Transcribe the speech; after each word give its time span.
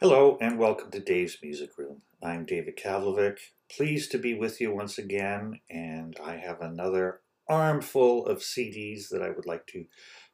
Hello 0.00 0.38
and 0.40 0.60
welcome 0.60 0.92
to 0.92 1.00
Dave's 1.00 1.38
Music 1.42 1.70
Room. 1.76 2.02
I'm 2.22 2.46
David 2.46 2.76
Kavlovic. 2.76 3.38
Pleased 3.68 4.12
to 4.12 4.18
be 4.18 4.32
with 4.32 4.60
you 4.60 4.72
once 4.72 4.96
again, 4.96 5.58
and 5.68 6.16
I 6.24 6.36
have 6.36 6.60
another 6.60 7.22
armful 7.48 8.24
of 8.24 8.38
CDs 8.38 9.08
that 9.08 9.22
I 9.22 9.30
would 9.30 9.44
like 9.44 9.66
to 9.72 9.86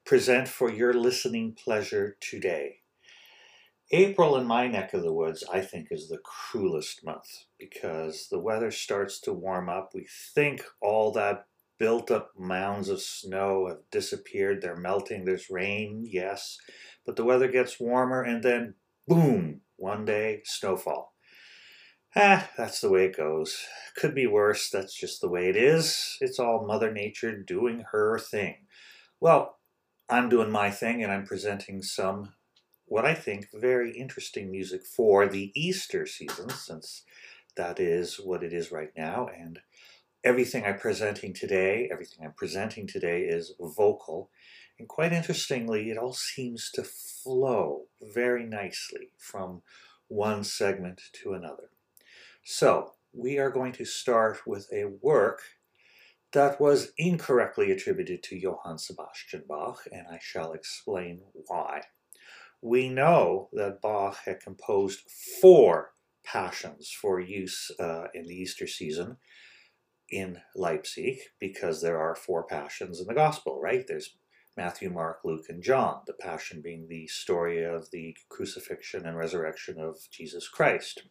present 0.05 0.49
for 0.49 0.71
your 0.71 0.93
listening 0.93 1.55
pleasure 1.55 2.19
today. 2.21 2.81
April 3.91 4.37
in 4.37 4.47
my 4.47 4.67
neck 4.67 4.93
of 4.93 5.03
the 5.03 5.15
woods, 5.15 5.43
I 5.51 5.63
think, 5.63 5.89
is 5.91 6.11
the 6.11 6.21
cruelest 6.23 7.03
month 7.03 7.47
because 7.59 8.29
the 8.31 8.39
weather 8.39 8.71
starts 8.71 9.19
to 9.21 9.33
warm 9.33 9.71
up. 9.71 9.93
We 9.95 10.07
think 10.35 10.63
all 10.83 11.11
that 11.13 11.47
built 11.79 12.11
up 12.11 12.33
mounds 12.39 12.91
of 12.91 13.01
snow 13.01 13.69
have 13.69 13.79
disappeared. 13.91 14.61
They're 14.61 14.77
melting. 14.77 15.25
There's 15.25 15.49
rain, 15.49 16.07
yes, 16.07 16.59
but 17.07 17.17
the 17.17 17.25
weather 17.25 17.49
gets 17.49 17.81
warmer 17.81 18.23
and 18.23 18.43
then 18.43 18.75
boom, 19.07 19.61
one 19.77 20.05
day, 20.05 20.41
snowfall. 20.45 21.15
Ah, 22.17 22.49
that's 22.57 22.81
the 22.81 22.91
way 22.91 23.07
it 23.07 23.17
goes. 23.17 23.67
Could 23.97 24.15
be 24.15 24.27
worse. 24.27 24.71
That's 24.71 24.95
just 24.95 25.21
the 25.21 25.29
way 25.29 25.49
it 25.49 25.57
is. 25.57 26.17
It's 26.21 26.39
all 26.39 26.67
Mother 26.67 26.93
Nature 26.93 27.37
doing 27.37 27.85
her 27.91 28.19
thing. 28.19 28.67
Well, 29.21 29.59
I'm 30.09 30.29
doing 30.29 30.51
my 30.51 30.71
thing 30.71 31.03
and 31.03 31.11
I'm 31.11 31.27
presenting 31.27 31.83
some, 31.83 32.35
what 32.85 33.05
I 33.05 33.15
think, 33.15 33.49
very 33.53 33.91
interesting 33.97 34.51
music 34.51 34.87
for 34.87 35.27
the 35.27 35.51
Easter 35.57 36.07
season, 36.07 36.51
since 36.51 37.03
that 37.57 37.81
is 37.81 38.17
what 38.17 38.45
it 38.45 38.53
is 38.53 38.71
right 38.71 38.91
now. 38.97 39.27
And 39.27 39.59
everything 40.23 40.65
I'm 40.65 40.79
presenting 40.79 41.35
today, 41.35 41.89
everything 41.93 42.25
I'm 42.25 42.35
presenting 42.35 42.87
today 42.87 43.23
is 43.23 43.55
vocal. 43.59 44.31
And 44.79 44.89
quite 44.89 45.13
interestingly, 45.13 45.91
it 45.91 45.99
all 45.99 46.13
seems 46.13 46.71
to 46.73 46.83
flow 46.83 47.87
very 48.01 48.45
nicely 48.45 49.11
from 49.19 49.63
one 50.09 50.45
segment 50.45 51.01
to 51.23 51.33
another. 51.33 51.71
So, 52.45 52.95
we 53.13 53.39
are 53.39 53.51
going 53.51 53.73
to 53.73 53.85
start 53.85 54.47
with 54.47 54.69
a 54.73 54.87
work 55.01 55.43
that 56.33 56.61
was 56.61 56.93
incorrectly 56.99 57.71
attributed 57.71 58.23
to 58.25 58.37
Johann 58.37 58.79
Sebastian 58.79 59.45
Bach, 59.49 59.85
and 59.93 60.07
I 60.11 60.19
shall 60.21 60.53
explain 60.53 61.21
why. 61.47 61.83
We 62.61 62.89
know 62.89 63.49
that 63.53 63.81
Bach 63.81 64.19
had 64.25 64.41
composed 64.41 65.01
four 65.41 65.93
passions 66.25 66.91
for 66.91 67.21
use 67.21 67.71
uh, 67.79 68.07
in 68.15 68.27
the 68.27 68.35
Easter 68.35 68.67
season, 68.67 69.19
in 70.11 70.41
Leipzig 70.55 71.19
because 71.39 71.83
there 71.83 71.99
are 71.99 72.15
four 72.15 72.45
passions 72.45 73.01
in 73.01 73.07
the 73.07 73.15
gospel, 73.15 73.61
right? 73.61 73.85
There's 73.87 74.17
Matthew, 74.57 74.91
Mark, 74.91 75.21
Luke, 75.25 75.47
and 75.49 75.63
John, 75.63 76.03
the 76.07 76.13
passion 76.13 76.61
being 76.61 76.87
the 76.87 77.07
story 77.09 77.65
of 77.65 77.91
the 77.91 78.17
crucifixion 78.29 79.05
and 79.05 79.17
resurrection 79.17 79.81
of 79.81 79.99
Jesus 80.11 80.49
Christ. 80.49 81.03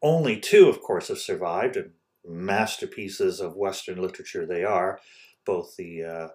Only 0.00 0.38
two, 0.38 0.68
of 0.68 0.80
course, 0.80 1.08
have 1.08 1.18
survived, 1.18 1.76
and 1.76 1.90
masterpieces 2.24 3.40
of 3.40 3.56
Western 3.56 4.00
literature 4.00 4.46
they 4.46 4.62
are, 4.62 5.00
both 5.44 5.76
the 5.76 6.04
uh, 6.04 6.28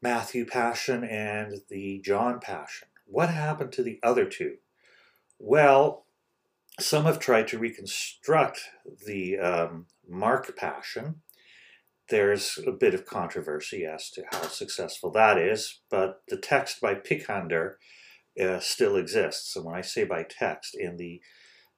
Matthew 0.00 0.44
Passion 0.44 1.02
and 1.02 1.62
the 1.68 2.00
John 2.04 2.38
Passion. 2.38 2.88
What 3.06 3.30
happened 3.30 3.72
to 3.72 3.82
the 3.82 3.98
other 4.02 4.26
two? 4.26 4.56
Well, 5.38 6.06
some 6.78 7.04
have 7.04 7.18
tried 7.18 7.48
to 7.48 7.58
reconstruct 7.58 8.60
the 9.06 9.38
um, 9.38 9.86
Mark 10.08 10.56
Passion. 10.56 11.22
There's 12.10 12.58
a 12.66 12.72
bit 12.72 12.94
of 12.94 13.06
controversy 13.06 13.86
as 13.86 14.10
to 14.10 14.24
how 14.30 14.42
successful 14.42 15.10
that 15.12 15.38
is, 15.38 15.80
but 15.90 16.22
the 16.28 16.36
text 16.36 16.80
by 16.80 16.94
Picander 16.94 17.76
uh, 18.40 18.60
still 18.60 18.96
exists. 18.96 19.56
And 19.56 19.64
when 19.64 19.74
I 19.74 19.80
say 19.80 20.04
by 20.04 20.24
text, 20.24 20.76
in 20.78 20.96
the 20.96 21.20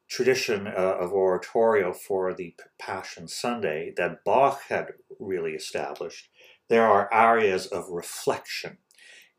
tradition 0.08 0.66
uh, 0.66 0.96
of 1.00 1.12
oratorio 1.12 1.92
for 1.92 2.34
the 2.34 2.54
Passion 2.80 3.28
Sunday 3.28 3.92
that 3.96 4.24
Bach 4.24 4.62
had 4.68 4.94
really 5.20 5.52
established, 5.52 6.28
there 6.68 6.86
are 6.86 7.12
areas 7.12 7.66
of 7.66 7.88
reflection 7.90 8.78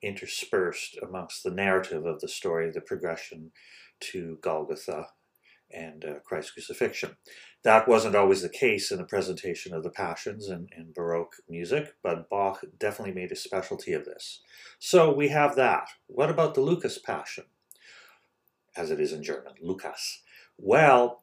interspersed 0.02 0.98
amongst 1.02 1.44
the 1.44 1.52
narrative 1.52 2.06
of 2.06 2.22
the 2.22 2.28
story, 2.28 2.72
the 2.72 2.82
progression 2.82 3.52
to 4.00 4.38
Golgotha 4.42 5.08
and 5.72 6.06
uh, 6.06 6.20
Christ's 6.26 6.52
crucifixion. 6.52 7.18
That 7.64 7.88
wasn't 7.88 8.16
always 8.16 8.42
the 8.42 8.50
case 8.50 8.92
in 8.92 8.98
the 8.98 9.04
presentation 9.04 9.74
of 9.74 9.84
the 9.84 9.90
Passions 9.90 10.48
in, 10.48 10.68
in 10.78 10.94
Baroque 10.94 11.36
music, 11.50 11.96
but 12.04 12.30
Bach 12.30 12.64
definitely 12.80 13.14
made 13.14 13.32
a 13.32 13.36
specialty 13.36 13.94
of 13.94 14.06
this. 14.06 14.42
So 14.80 15.14
we 15.14 15.30
have 15.30 15.56
that. 15.56 15.90
What 16.08 16.30
about 16.30 16.54
the 16.54 16.62
Lucas 16.62 16.98
Passion? 16.98 17.46
As 18.76 18.92
it 18.92 19.00
is 19.00 19.12
in 19.12 19.24
German, 19.24 19.54
Lucas? 19.60 20.22
Well, 20.58 21.22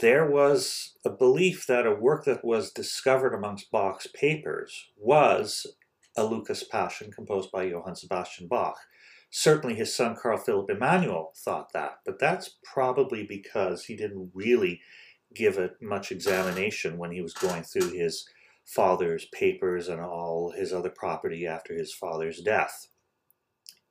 there 0.00 0.28
was 0.28 0.94
a 1.04 1.10
belief 1.10 1.66
that 1.66 1.86
a 1.86 1.94
work 1.94 2.24
that 2.24 2.44
was 2.44 2.72
discovered 2.72 3.34
amongst 3.34 3.70
Bach's 3.70 4.06
papers 4.06 4.86
was 4.96 5.66
a 6.16 6.24
Lucas 6.24 6.64
Passion 6.64 7.12
composed 7.12 7.52
by 7.52 7.64
Johann 7.64 7.94
Sebastian 7.94 8.48
Bach. 8.48 8.78
Certainly 9.30 9.76
his 9.76 9.94
son 9.94 10.16
Carl 10.20 10.38
Philipp 10.38 10.70
Emanuel 10.70 11.32
thought 11.36 11.72
that, 11.74 11.98
but 12.06 12.18
that's 12.18 12.56
probably 12.64 13.22
because 13.22 13.84
he 13.84 13.96
didn't 13.96 14.30
really 14.32 14.80
give 15.36 15.58
it 15.58 15.76
much 15.80 16.10
examination 16.10 16.98
when 16.98 17.10
he 17.10 17.20
was 17.20 17.34
going 17.34 17.62
through 17.62 17.90
his 17.92 18.28
father's 18.64 19.26
papers 19.26 19.88
and 19.88 20.00
all 20.00 20.50
his 20.50 20.72
other 20.72 20.90
property 20.90 21.46
after 21.46 21.74
his 21.74 21.92
father's 21.92 22.40
death. 22.40 22.88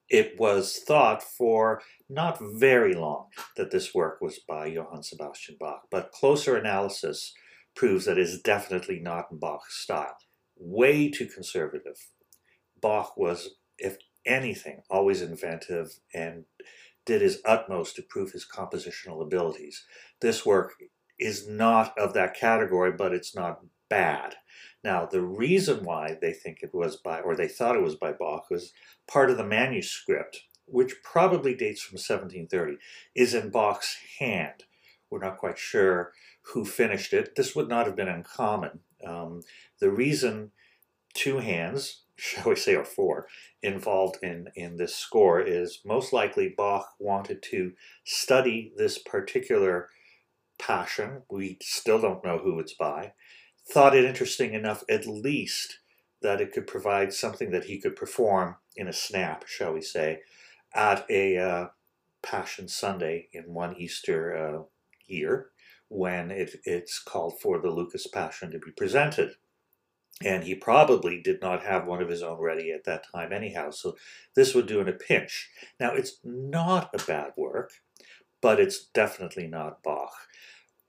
It 0.09 0.39
was 0.39 0.77
thought 0.85 1.23
for 1.23 1.81
not 2.09 2.39
very 2.39 2.93
long 2.93 3.27
that 3.57 3.71
this 3.71 3.95
work 3.95 4.21
was 4.21 4.39
by 4.39 4.67
Johann 4.67 5.01
Sebastian 5.01 5.57
Bach, 5.59 5.83
but 5.89 6.11
closer 6.11 6.55
analysis 6.55 7.33
proves 7.75 8.05
that 8.05 8.17
it 8.17 8.21
is 8.21 8.41
definitely 8.41 8.99
not 8.99 9.31
in 9.31 9.39
Bach's 9.39 9.75
style. 9.75 10.17
Way 10.57 11.09
too 11.09 11.25
conservative. 11.25 12.07
Bach 12.79 13.17
was, 13.17 13.55
if 13.77 13.97
anything, 14.25 14.81
always 14.89 15.21
inventive 15.21 15.99
and 16.13 16.45
did 17.05 17.21
his 17.21 17.41
utmost 17.45 17.95
to 17.95 18.01
prove 18.01 18.31
his 18.31 18.47
compositional 18.47 19.21
abilities. 19.21 19.85
This 20.21 20.45
work 20.45 20.73
is 21.19 21.47
not 21.47 21.97
of 21.97 22.13
that 22.13 22.35
category, 22.35 22.91
but 22.91 23.13
it's 23.13 23.35
not 23.35 23.61
bad. 23.89 24.35
Now, 24.83 25.05
the 25.05 25.21
reason 25.21 25.83
why 25.83 26.17
they 26.21 26.33
think 26.33 26.59
it 26.61 26.73
was 26.73 26.95
by, 26.95 27.19
or 27.19 27.35
they 27.35 27.47
thought 27.47 27.75
it 27.75 27.81
was 27.81 27.95
by 27.95 28.11
Bach, 28.11 28.49
was 28.49 28.73
part 29.07 29.29
of 29.29 29.37
the 29.37 29.45
manuscript, 29.45 30.43
which 30.67 31.01
probably 31.03 31.55
dates 31.55 31.81
from 31.81 31.95
1730, 31.95 32.77
is 33.15 33.33
in 33.33 33.49
Bach's 33.49 33.97
hand. 34.19 34.63
We're 35.09 35.19
not 35.19 35.37
quite 35.37 35.57
sure 35.57 36.13
who 36.53 36.65
finished 36.65 37.13
it. 37.13 37.35
This 37.35 37.55
would 37.55 37.67
not 37.67 37.87
have 37.87 37.95
been 37.95 38.07
uncommon. 38.07 38.81
Um, 39.05 39.41
the 39.79 39.89
reason 39.89 40.51
two 41.13 41.39
hands, 41.39 42.03
shall 42.15 42.49
we 42.49 42.55
say, 42.55 42.75
or 42.75 42.85
four, 42.85 43.27
involved 43.63 44.17
in, 44.21 44.49
in 44.55 44.77
this 44.77 44.95
score 44.95 45.41
is 45.41 45.79
most 45.83 46.13
likely 46.13 46.53
Bach 46.55 46.93
wanted 46.99 47.41
to 47.43 47.73
study 48.03 48.71
this 48.77 48.99
particular 48.99 49.89
passion. 50.59 51.23
We 51.29 51.57
still 51.61 51.99
don't 51.99 52.23
know 52.23 52.37
who 52.37 52.59
it's 52.59 52.73
by. 52.73 53.13
Thought 53.69 53.95
it 53.95 54.05
interesting 54.05 54.53
enough, 54.53 54.83
at 54.89 55.07
least, 55.07 55.79
that 56.21 56.41
it 56.41 56.51
could 56.51 56.67
provide 56.67 57.13
something 57.13 57.51
that 57.51 57.65
he 57.65 57.79
could 57.79 57.95
perform 57.95 58.55
in 58.75 58.87
a 58.87 58.93
snap, 58.93 59.47
shall 59.47 59.73
we 59.73 59.81
say, 59.81 60.19
at 60.73 61.05
a 61.09 61.37
uh, 61.37 61.67
Passion 62.21 62.67
Sunday 62.67 63.29
in 63.33 63.53
one 63.53 63.75
Easter 63.77 64.35
uh, 64.35 64.63
year 65.07 65.51
when 65.89 66.31
it, 66.31 66.55
it's 66.63 66.99
called 66.99 67.39
for 67.39 67.59
the 67.59 67.69
Lucas 67.69 68.07
Passion 68.07 68.51
to 68.51 68.59
be 68.59 68.71
presented 68.71 69.31
and 70.23 70.43
he 70.43 70.55
probably 70.55 71.21
did 71.21 71.41
not 71.41 71.63
have 71.63 71.85
one 71.85 72.01
of 72.01 72.09
his 72.09 72.23
own 72.23 72.39
ready 72.39 72.71
at 72.71 72.85
that 72.85 73.05
time 73.11 73.33
anyhow 73.33 73.69
so 73.69 73.95
this 74.35 74.55
would 74.55 74.65
do 74.65 74.79
in 74.79 74.87
a 74.87 74.93
pinch 74.93 75.49
now 75.79 75.93
it's 75.93 76.19
not 76.23 76.89
a 76.93 77.03
bad 77.05 77.31
work 77.35 77.71
but 78.41 78.59
it's 78.59 78.85
definitely 78.93 79.47
not 79.47 79.83
bach 79.83 80.13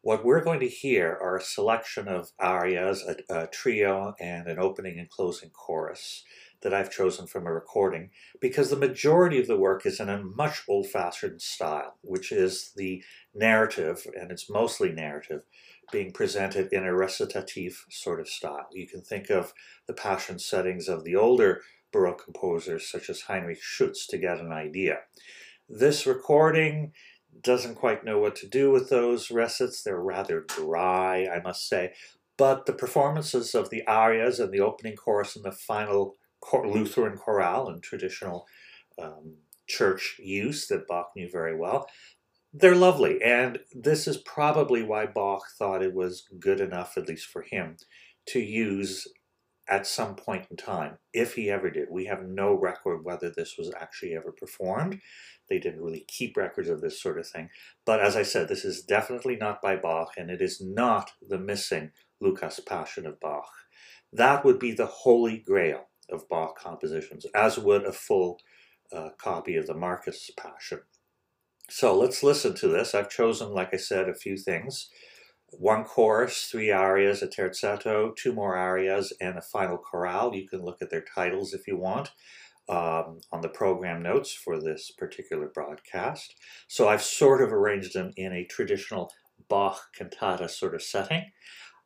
what 0.06 0.24
we're 0.24 0.44
going 0.44 0.60
to 0.60 0.68
hear 0.68 1.18
are 1.20 1.36
a 1.36 1.42
selection 1.42 2.06
of 2.06 2.30
arias 2.38 3.02
a, 3.02 3.40
a 3.40 3.48
trio 3.48 4.14
and 4.20 4.46
an 4.46 4.56
opening 4.56 5.00
and 5.00 5.10
closing 5.10 5.50
chorus 5.50 6.22
that 6.62 6.72
I've 6.72 6.92
chosen 6.92 7.26
from 7.26 7.44
a 7.44 7.52
recording 7.52 8.10
because 8.40 8.70
the 8.70 8.76
majority 8.76 9.40
of 9.40 9.48
the 9.48 9.58
work 9.58 9.84
is 9.84 9.98
in 9.98 10.08
a 10.08 10.22
much 10.22 10.62
old-fashioned 10.68 11.42
style, 11.42 11.96
which 12.02 12.30
is 12.30 12.70
the 12.76 13.02
narrative, 13.34 14.06
and 14.18 14.30
it's 14.30 14.48
mostly 14.48 14.92
narrative, 14.92 15.42
being 15.90 16.12
presented 16.12 16.72
in 16.72 16.84
a 16.84 16.94
recitative 16.94 17.84
sort 17.90 18.20
of 18.20 18.28
style. 18.28 18.68
You 18.72 18.86
can 18.86 19.02
think 19.02 19.28
of 19.28 19.52
the 19.88 19.92
passion 19.92 20.38
settings 20.38 20.88
of 20.88 21.02
the 21.02 21.16
older 21.16 21.62
Baroque 21.92 22.24
composers 22.24 22.88
such 22.88 23.10
as 23.10 23.22
Heinrich 23.22 23.60
Schütz 23.60 24.06
to 24.10 24.18
get 24.18 24.38
an 24.38 24.52
idea. 24.52 24.98
This 25.68 26.06
recording 26.06 26.92
doesn't 27.42 27.76
quite 27.76 28.04
know 28.04 28.18
what 28.18 28.36
to 28.36 28.48
do 28.48 28.70
with 28.70 28.90
those 28.90 29.30
recits. 29.30 29.82
They're 29.82 30.00
rather 30.00 30.40
dry, 30.40 31.26
I 31.26 31.40
must 31.40 31.68
say. 31.68 31.92
But 32.36 32.66
the 32.66 32.72
performances 32.72 33.54
of 33.54 33.70
the 33.70 33.86
arias 33.86 34.38
and 34.38 34.52
the 34.52 34.60
opening 34.60 34.96
chorus 34.96 35.36
and 35.36 35.44
the 35.44 35.52
final 35.52 36.16
Lutheran 36.52 37.16
chorale 37.16 37.68
and 37.68 37.82
traditional 37.82 38.46
um, 39.00 39.36
church 39.66 40.16
use 40.18 40.66
that 40.68 40.86
Bach 40.86 41.10
knew 41.16 41.28
very 41.30 41.56
well, 41.56 41.88
they're 42.52 42.74
lovely, 42.74 43.22
and 43.22 43.58
this 43.74 44.06
is 44.06 44.16
probably 44.18 44.82
why 44.82 45.06
Bach 45.06 45.42
thought 45.58 45.82
it 45.82 45.94
was 45.94 46.26
good 46.38 46.60
enough, 46.60 46.96
at 46.96 47.08
least 47.08 47.26
for 47.26 47.42
him, 47.42 47.76
to 48.28 48.40
use 48.40 49.06
at 49.68 49.86
some 49.86 50.14
point 50.14 50.46
in 50.50 50.56
time, 50.56 50.98
if 51.12 51.34
he 51.34 51.50
ever 51.50 51.70
did. 51.70 51.88
We 51.90 52.06
have 52.06 52.22
no 52.22 52.54
record 52.54 53.04
whether 53.04 53.30
this 53.30 53.56
was 53.58 53.72
actually 53.78 54.14
ever 54.14 54.32
performed. 54.32 55.00
They 55.48 55.58
didn't 55.58 55.82
really 55.82 56.04
keep 56.08 56.36
records 56.36 56.68
of 56.68 56.80
this 56.80 57.00
sort 57.00 57.18
of 57.18 57.26
thing. 57.26 57.50
But 57.84 58.00
as 58.00 58.16
I 58.16 58.22
said, 58.22 58.48
this 58.48 58.64
is 58.64 58.82
definitely 58.82 59.36
not 59.36 59.60
by 59.62 59.76
Bach, 59.76 60.12
and 60.16 60.30
it 60.30 60.40
is 60.40 60.60
not 60.60 61.10
the 61.20 61.38
missing 61.38 61.90
Lucas 62.20 62.60
Passion 62.60 63.06
of 63.06 63.20
Bach. 63.20 63.50
That 64.12 64.44
would 64.44 64.58
be 64.58 64.72
the 64.72 64.86
holy 64.86 65.38
grail 65.38 65.88
of 66.10 66.28
Bach 66.28 66.58
compositions, 66.58 67.26
as 67.34 67.58
would 67.58 67.84
a 67.84 67.92
full 67.92 68.38
uh, 68.92 69.10
copy 69.18 69.56
of 69.56 69.66
the 69.66 69.74
Marcus 69.74 70.30
Passion. 70.36 70.80
So 71.68 71.98
let's 71.98 72.22
listen 72.22 72.54
to 72.56 72.68
this. 72.68 72.94
I've 72.94 73.10
chosen, 73.10 73.50
like 73.50 73.74
I 73.74 73.78
said, 73.78 74.08
a 74.08 74.14
few 74.14 74.36
things. 74.36 74.88
One 75.50 75.84
chorus, 75.84 76.48
three 76.50 76.70
arias, 76.70 77.22
a 77.22 77.28
terzetto, 77.28 78.14
two 78.16 78.32
more 78.32 78.56
arias, 78.56 79.12
and 79.20 79.38
a 79.38 79.42
final 79.42 79.78
chorale. 79.78 80.34
You 80.34 80.48
can 80.48 80.62
look 80.62 80.82
at 80.82 80.90
their 80.90 81.04
titles 81.14 81.54
if 81.54 81.66
you 81.66 81.76
want 81.76 82.10
um, 82.68 83.20
on 83.32 83.40
the 83.42 83.48
program 83.48 84.02
notes 84.02 84.32
for 84.32 84.60
this 84.60 84.90
particular 84.90 85.46
broadcast. 85.46 86.34
So 86.66 86.88
I've 86.88 87.02
sort 87.02 87.42
of 87.42 87.52
arranged 87.52 87.94
them 87.94 88.12
in 88.16 88.32
a 88.32 88.44
traditional 88.44 89.12
Bach 89.48 89.92
cantata 89.96 90.48
sort 90.48 90.74
of 90.74 90.82
setting. 90.82 91.30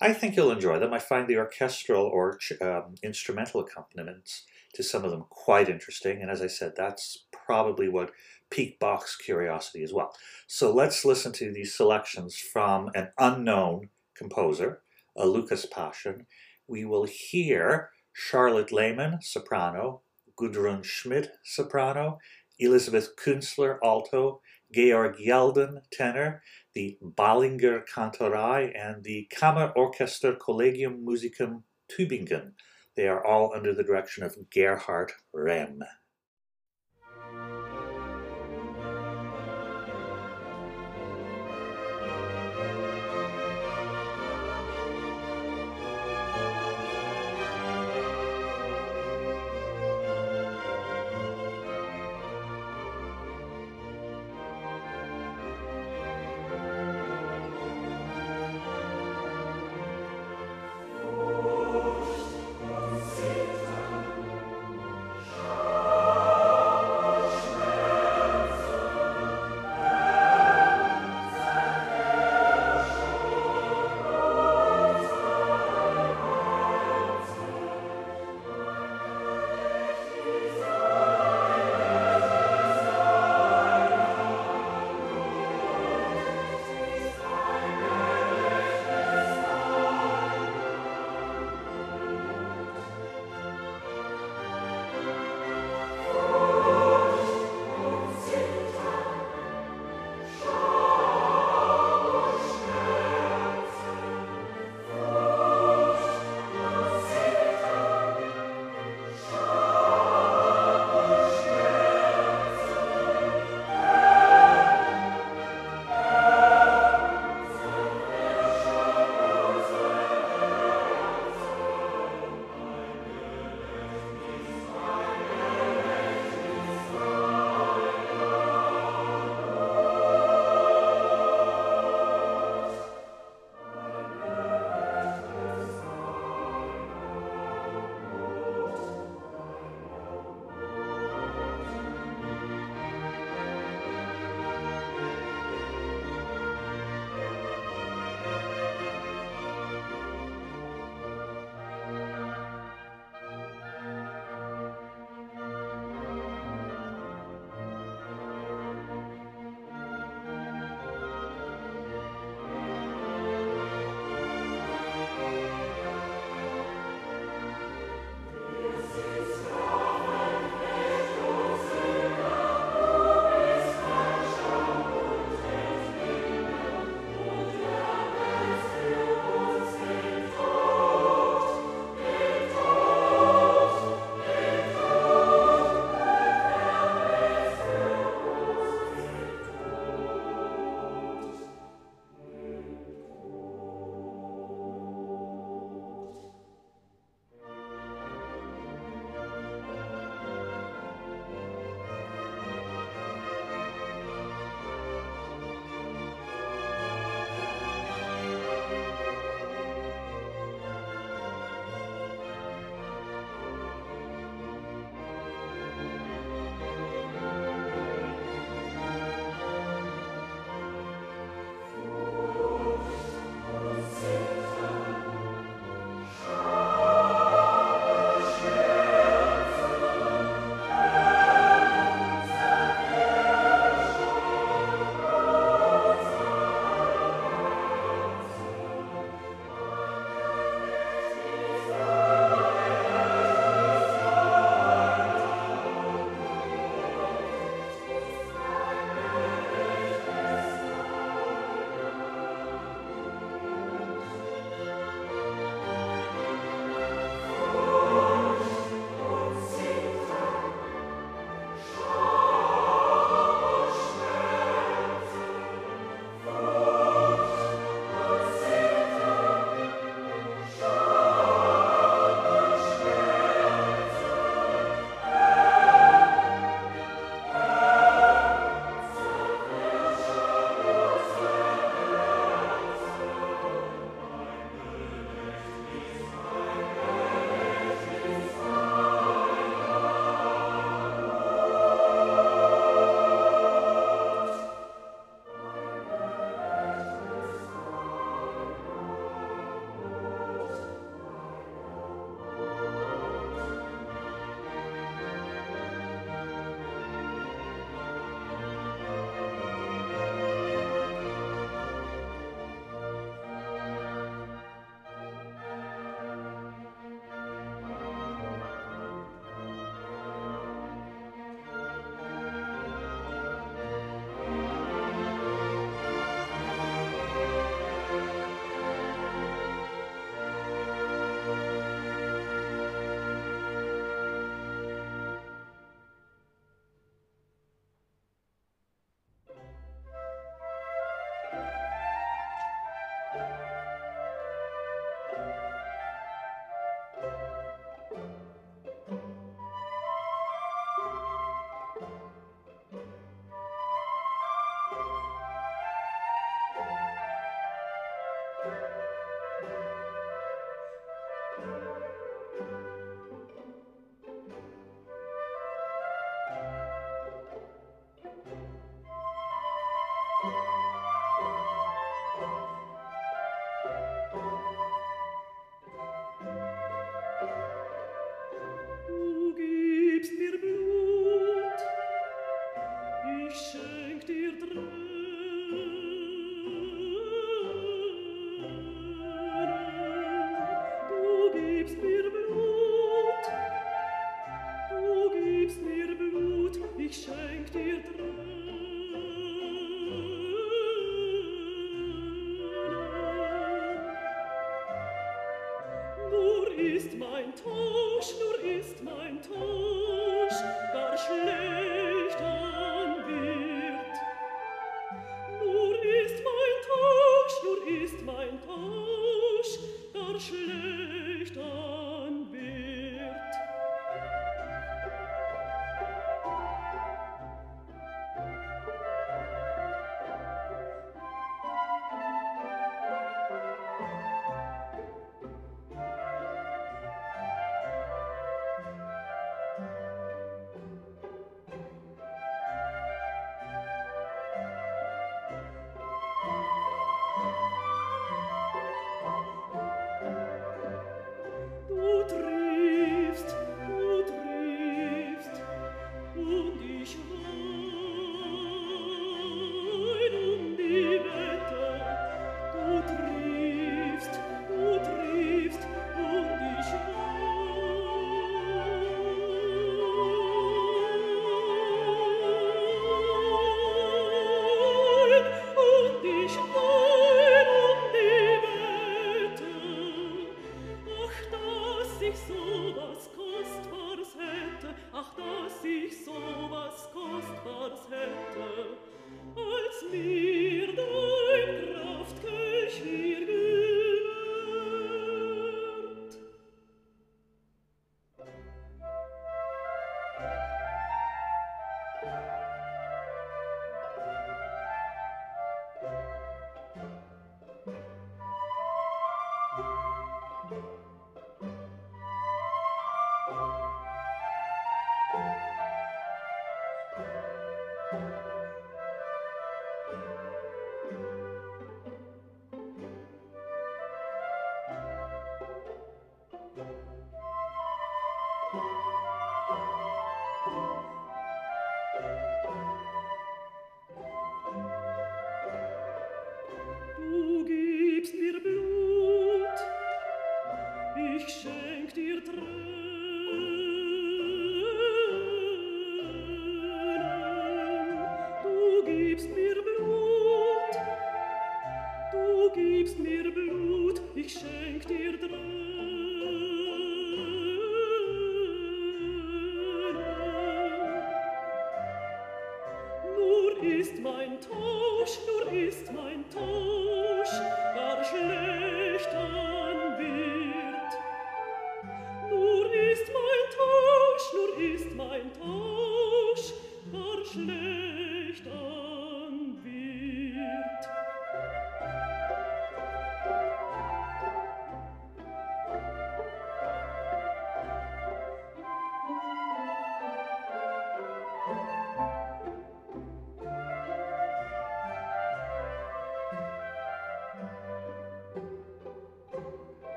I 0.00 0.12
think 0.12 0.34
you'll 0.34 0.50
enjoy 0.50 0.78
them. 0.78 0.92
I 0.92 0.98
find 0.98 1.28
the 1.28 1.36
orchestral 1.36 2.04
or 2.06 2.38
um, 2.60 2.94
instrumental 3.02 3.60
accompaniments 3.60 4.44
to 4.74 4.82
some 4.82 5.04
of 5.04 5.10
them 5.10 5.26
quite 5.28 5.68
interesting. 5.68 6.22
And 6.22 6.30
as 6.30 6.40
I 6.40 6.46
said, 6.46 6.72
that's 6.76 7.26
probably 7.30 7.88
what 7.88 8.10
piqued 8.52 8.78
Bach's 8.78 9.16
curiosity 9.16 9.82
as 9.82 9.92
well. 9.92 10.14
So 10.46 10.72
let's 10.72 11.04
listen 11.04 11.32
to 11.32 11.50
these 11.52 11.74
selections 11.74 12.36
from 12.36 12.90
an 12.94 13.08
unknown 13.18 13.88
composer, 14.14 14.82
a 15.16 15.26
Lucas 15.26 15.64
Passion. 15.66 16.26
We 16.68 16.84
will 16.84 17.04
hear 17.04 17.90
Charlotte 18.12 18.70
Lehmann, 18.70 19.20
soprano, 19.22 20.02
Gudrun 20.36 20.82
Schmidt, 20.82 21.30
soprano, 21.44 22.18
Elizabeth 22.58 23.16
Künstler, 23.16 23.78
alto, 23.82 24.40
Georg 24.72 25.16
Jelden, 25.18 25.80
tenor, 25.90 26.42
the 26.74 26.98
Ballinger 27.00 27.84
Kantorei, 27.92 28.72
and 28.78 29.02
the 29.02 29.28
Kammerorchester 29.34 30.38
Collegium 30.38 31.04
Musicum 31.04 31.62
Tübingen. 31.90 32.52
They 32.96 33.08
are 33.08 33.24
all 33.24 33.54
under 33.54 33.74
the 33.74 33.84
direction 33.84 34.22
of 34.24 34.36
Gerhard 34.50 35.12
Rehm. 35.34 35.80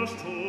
Verstand 0.00 0.39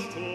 Lasst 0.00 0.29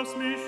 einmal, 0.00 0.30
nur 0.30 0.39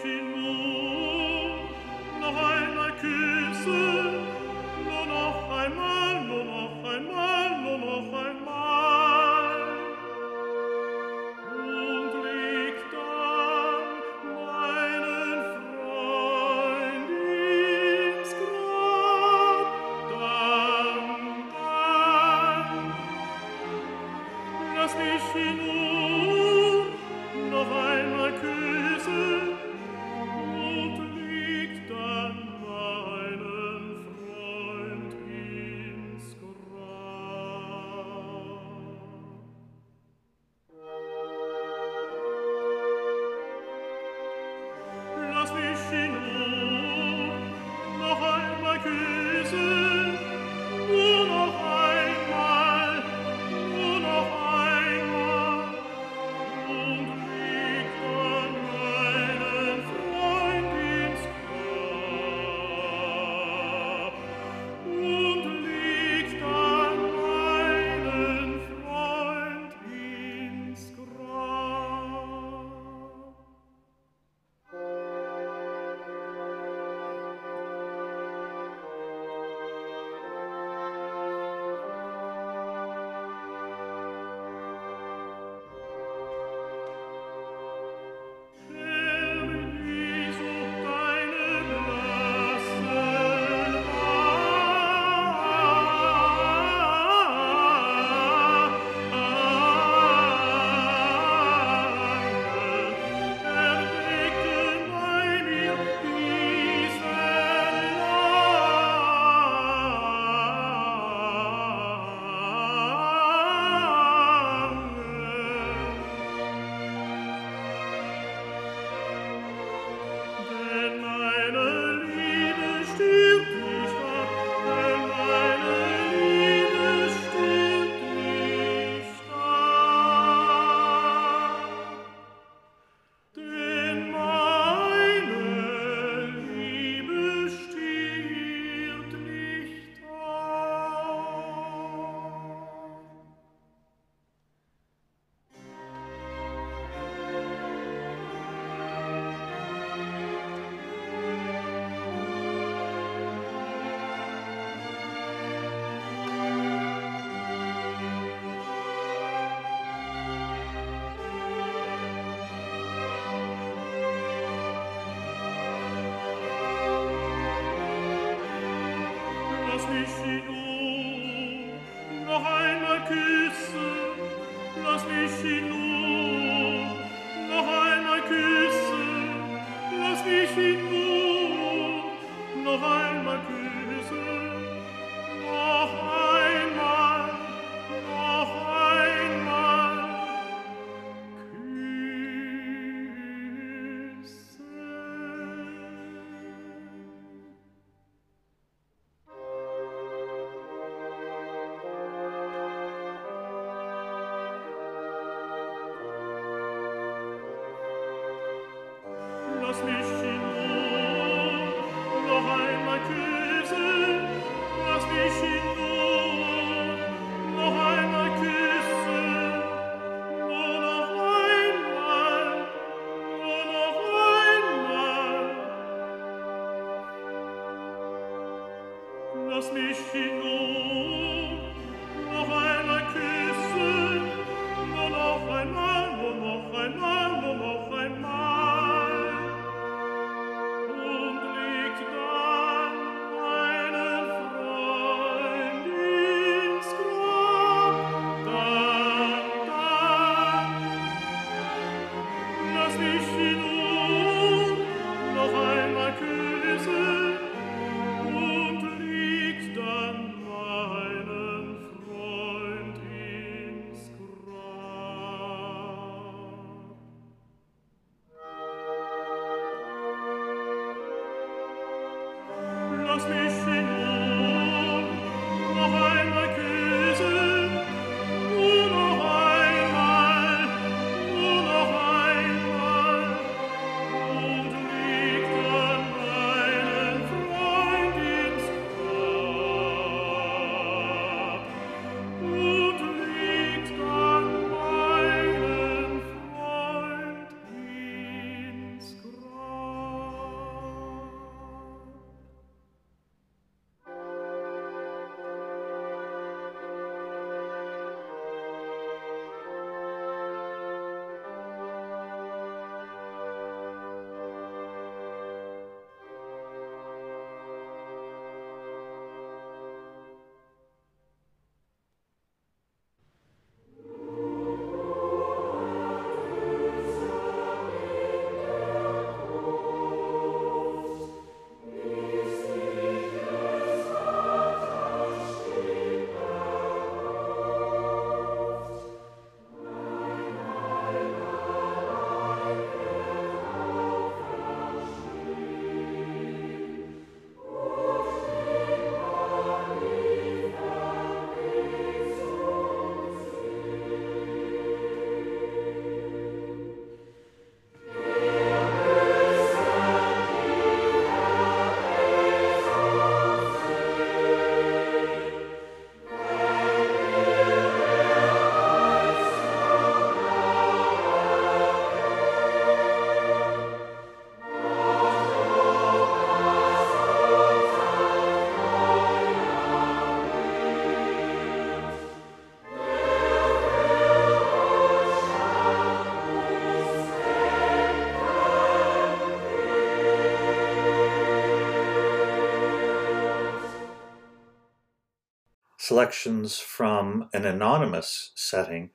selections 396.13 396.79
from 396.79 397.49
an 397.55 397.65
anonymous 397.65 398.53
setting 398.55 399.09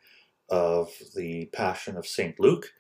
of 0.50 0.90
the 1.16 1.46
Passion 1.54 1.96
of 1.96 2.08
St. 2.08 2.40
Luke, 2.40 2.74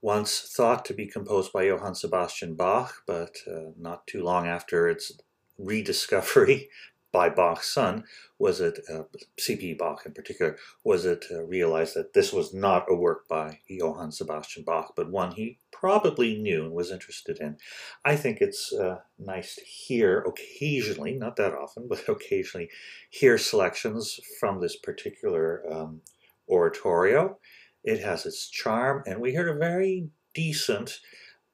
once 0.00 0.52
thought 0.56 0.84
to 0.84 0.94
be 0.94 1.08
composed 1.08 1.52
by 1.52 1.64
Johann 1.64 1.96
Sebastian 1.96 2.54
Bach, 2.54 3.02
but 3.08 3.38
uh, 3.50 3.72
not 3.76 4.06
too 4.06 4.22
long 4.22 4.46
after 4.46 4.88
its 4.88 5.18
rediscovery 5.58 6.68
by 7.12 7.28
Bach's 7.28 7.74
son 7.74 8.04
was 8.38 8.60
it, 8.60 8.78
uh, 8.88 9.02
C.P. 9.36 9.74
Bach 9.74 10.06
in 10.06 10.12
particular, 10.12 10.56
was 10.84 11.04
it 11.04 11.24
uh, 11.32 11.42
realized 11.42 11.96
that 11.96 12.12
this 12.12 12.32
was 12.32 12.54
not 12.54 12.84
a 12.88 12.94
work 12.94 13.26
by 13.26 13.58
Johann 13.66 14.12
Sebastian 14.12 14.62
Bach, 14.62 14.92
but 14.94 15.10
one 15.10 15.32
he 15.32 15.58
probably 15.80 16.36
knew 16.36 16.64
and 16.64 16.72
was 16.72 16.90
interested 16.90 17.38
in. 17.40 17.56
I 18.04 18.14
think 18.14 18.38
it's 18.40 18.72
uh, 18.72 18.98
nice 19.18 19.54
to 19.54 19.62
hear 19.62 20.20
occasionally, 20.20 21.14
not 21.14 21.36
that 21.36 21.54
often, 21.54 21.88
but 21.88 22.04
occasionally 22.08 22.68
hear 23.08 23.38
selections 23.38 24.20
from 24.38 24.60
this 24.60 24.76
particular 24.76 25.64
um, 25.72 26.02
oratorio. 26.48 27.38
It 27.82 28.00
has 28.00 28.26
its 28.26 28.50
charm, 28.50 29.02
and 29.06 29.20
we 29.20 29.34
heard 29.34 29.48
a 29.48 29.58
very 29.58 30.10
decent 30.34 31.00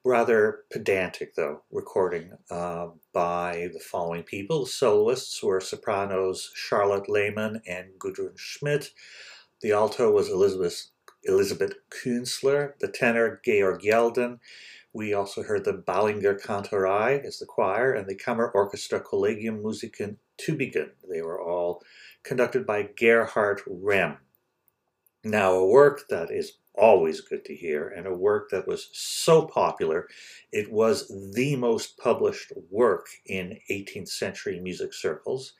rather 0.03 0.59
pedantic, 0.71 1.35
though, 1.35 1.61
recording 1.71 2.31
uh, 2.51 2.87
by 3.13 3.69
the 3.73 3.79
following 3.79 4.23
people. 4.23 4.61
The 4.65 4.71
soloists 4.71 5.41
were 5.41 5.61
sopranos 5.61 6.51
Charlotte 6.53 7.09
Lehmann 7.09 7.61
and 7.65 7.97
Gudrun 7.97 8.33
Schmidt. 8.35 8.91
The 9.61 9.71
alto 9.71 10.11
was 10.11 10.29
Elizabeth, 10.29 10.91
Elizabeth 11.27 11.73
Künzler. 11.89 12.77
The 12.79 12.87
tenor, 12.87 13.41
Georg 13.43 13.81
Jelden. 13.81 14.39
We 14.93 15.13
also 15.13 15.43
heard 15.43 15.65
the 15.65 15.73
Ballinger 15.73 16.35
Kantorei 16.35 17.23
as 17.23 17.39
the 17.39 17.45
choir 17.45 17.93
and 17.93 18.07
the 18.07 18.15
Kammer 18.15 18.49
Orchestra 18.53 18.99
Collegium 18.99 19.61
Musicum 19.61 20.17
Tübingen. 20.39 20.91
They 21.09 21.21
were 21.21 21.41
all 21.41 21.83
conducted 22.23 22.65
by 22.65 22.89
Gerhard 22.95 23.61
Remm. 23.67 24.17
Now, 25.23 25.53
a 25.53 25.67
work 25.67 26.07
that 26.09 26.31
is 26.31 26.53
always 26.73 27.21
good 27.21 27.43
to 27.45 27.55
hear, 27.55 27.89
and 27.89 28.05
a 28.05 28.13
work 28.13 28.49
that 28.51 28.67
was 28.67 28.89
so 28.93 29.47
popular, 29.47 30.07
it 30.51 30.71
was 30.71 31.11
the 31.33 31.55
most 31.55 31.97
published 31.97 32.53
work 32.69 33.07
in 33.25 33.59
18th 33.69 34.09
century 34.09 34.59
music 34.59 34.93
circles. 34.93 35.53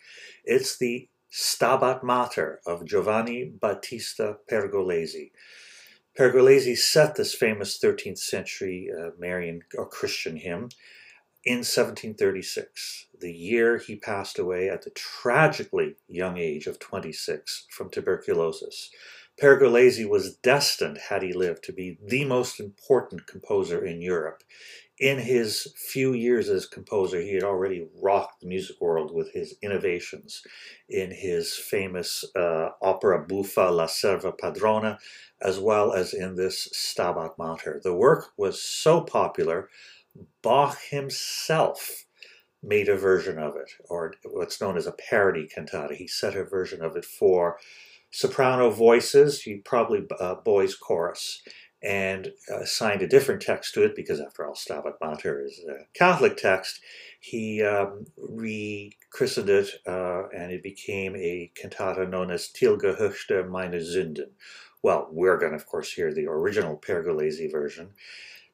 It's 0.45 0.78
the 0.78 1.09
Stabat 1.30 2.03
Mater 2.03 2.59
of 2.65 2.86
Giovanni 2.86 3.45
Battista 3.45 4.38
Pergolesi. 4.49 5.32
Pergolesi 6.17 6.75
set 6.75 7.15
this 7.15 7.36
famous 7.36 7.80
13th 7.80 8.17
century 8.17 8.89
uh, 8.91 9.11
Marian 9.19 9.61
or 9.75 9.88
Christian 9.88 10.38
hymn 10.38 10.69
in 11.47 11.59
1736, 11.59 13.07
the 13.21 13.32
year 13.32 13.78
he 13.78 13.95
passed 13.95 14.38
away 14.38 14.69
at 14.69 14.82
the 14.82 14.89
tragically 14.89 15.95
young 16.09 16.38
age 16.38 16.67
of 16.67 16.78
26 16.78 17.67
from 17.69 17.89
tuberculosis. 17.89 18.89
Pergolesi 19.41 20.05
was 20.05 20.36
destined, 20.36 20.97
had 21.09 21.23
he 21.23 21.32
lived, 21.32 21.63
to 21.63 21.71
be 21.71 21.97
the 22.05 22.25
most 22.25 22.59
important 22.59 23.28
composer 23.28 23.86
in 23.86 24.01
Europe. 24.01 24.43
In 25.00 25.20
his 25.20 25.74
few 25.76 26.14
years 26.14 26.50
as 26.50 26.66
composer, 26.66 27.22
he 27.22 27.36
had 27.36 27.43
already 27.43 27.88
rocked 28.02 28.41
the 28.41 28.48
music 28.48 28.82
world 28.82 29.14
with 29.14 29.32
his 29.32 29.56
innovations 29.62 30.41
in 30.89 31.12
his 31.12 31.56
famous 31.56 32.26
uh, 32.36 32.70
opera 32.82 33.24
buffa 33.24 33.70
La 33.70 33.86
Serva 33.86 34.36
Padrona, 34.36 34.98
as 35.39 35.60
well 35.60 35.93
as 35.93 36.16
in 36.16 36.36
this 36.36 36.68
Stabat 36.74 37.38
Mater. 37.38 37.80
The 37.84 37.93
work 37.93 38.30
was 38.38 38.62
so 38.62 39.02
popular, 39.02 39.70
Bach 40.41 40.80
himself 40.89 42.06
made 42.64 42.89
a 42.89 42.98
version 42.98 43.38
of 43.38 43.56
it, 43.56 43.70
or 43.89 44.16
what's 44.24 44.60
known 44.60 44.78
as 44.78 44.88
a 44.88 44.93
parody 44.93 45.48
cantata. 45.48 45.93
He 45.93 46.08
set 46.08 46.36
a 46.36 46.43
version 46.43 46.82
of 46.82 46.95
it 46.95 47.06
for 47.06 47.60
soprano 48.10 48.72
voices, 48.72 49.48
probably 49.64 50.08
uh, 50.20 50.36
boys 50.36 50.76
chorus, 50.76 51.43
and 51.84 52.32
assigned 52.49 53.01
a 53.01 53.07
different 53.07 53.41
text 53.41 53.73
to 53.73 53.84
it 53.84 53.95
because, 53.95 54.19
after 54.19 54.45
all, 54.45 54.55
Stabat 54.55 54.95
Mater 55.01 55.43
is 55.43 55.63
a 55.69 55.86
Catholic 55.93 56.38
text. 56.38 56.80
He 57.19 57.63
um, 57.63 58.05
rechristened 58.17 59.49
it, 59.49 59.69
uh, 59.86 60.28
and 60.30 60.51
it 60.51 60.63
became 60.63 61.15
a 61.15 61.51
cantata 61.55 62.07
known 62.07 62.32
as 62.32 62.49
Tilge 62.49 62.97
höchste 62.97 63.47
meine 63.49 63.80
Sünden. 63.80 64.32
Well, 64.82 65.07
we're 65.11 65.38
going 65.38 65.51
to, 65.51 65.57
of 65.57 65.65
course, 65.67 65.93
hear 65.93 66.13
the 66.13 66.28
original 66.28 66.78
Pergolesi 66.78 67.51
version. 67.51 67.89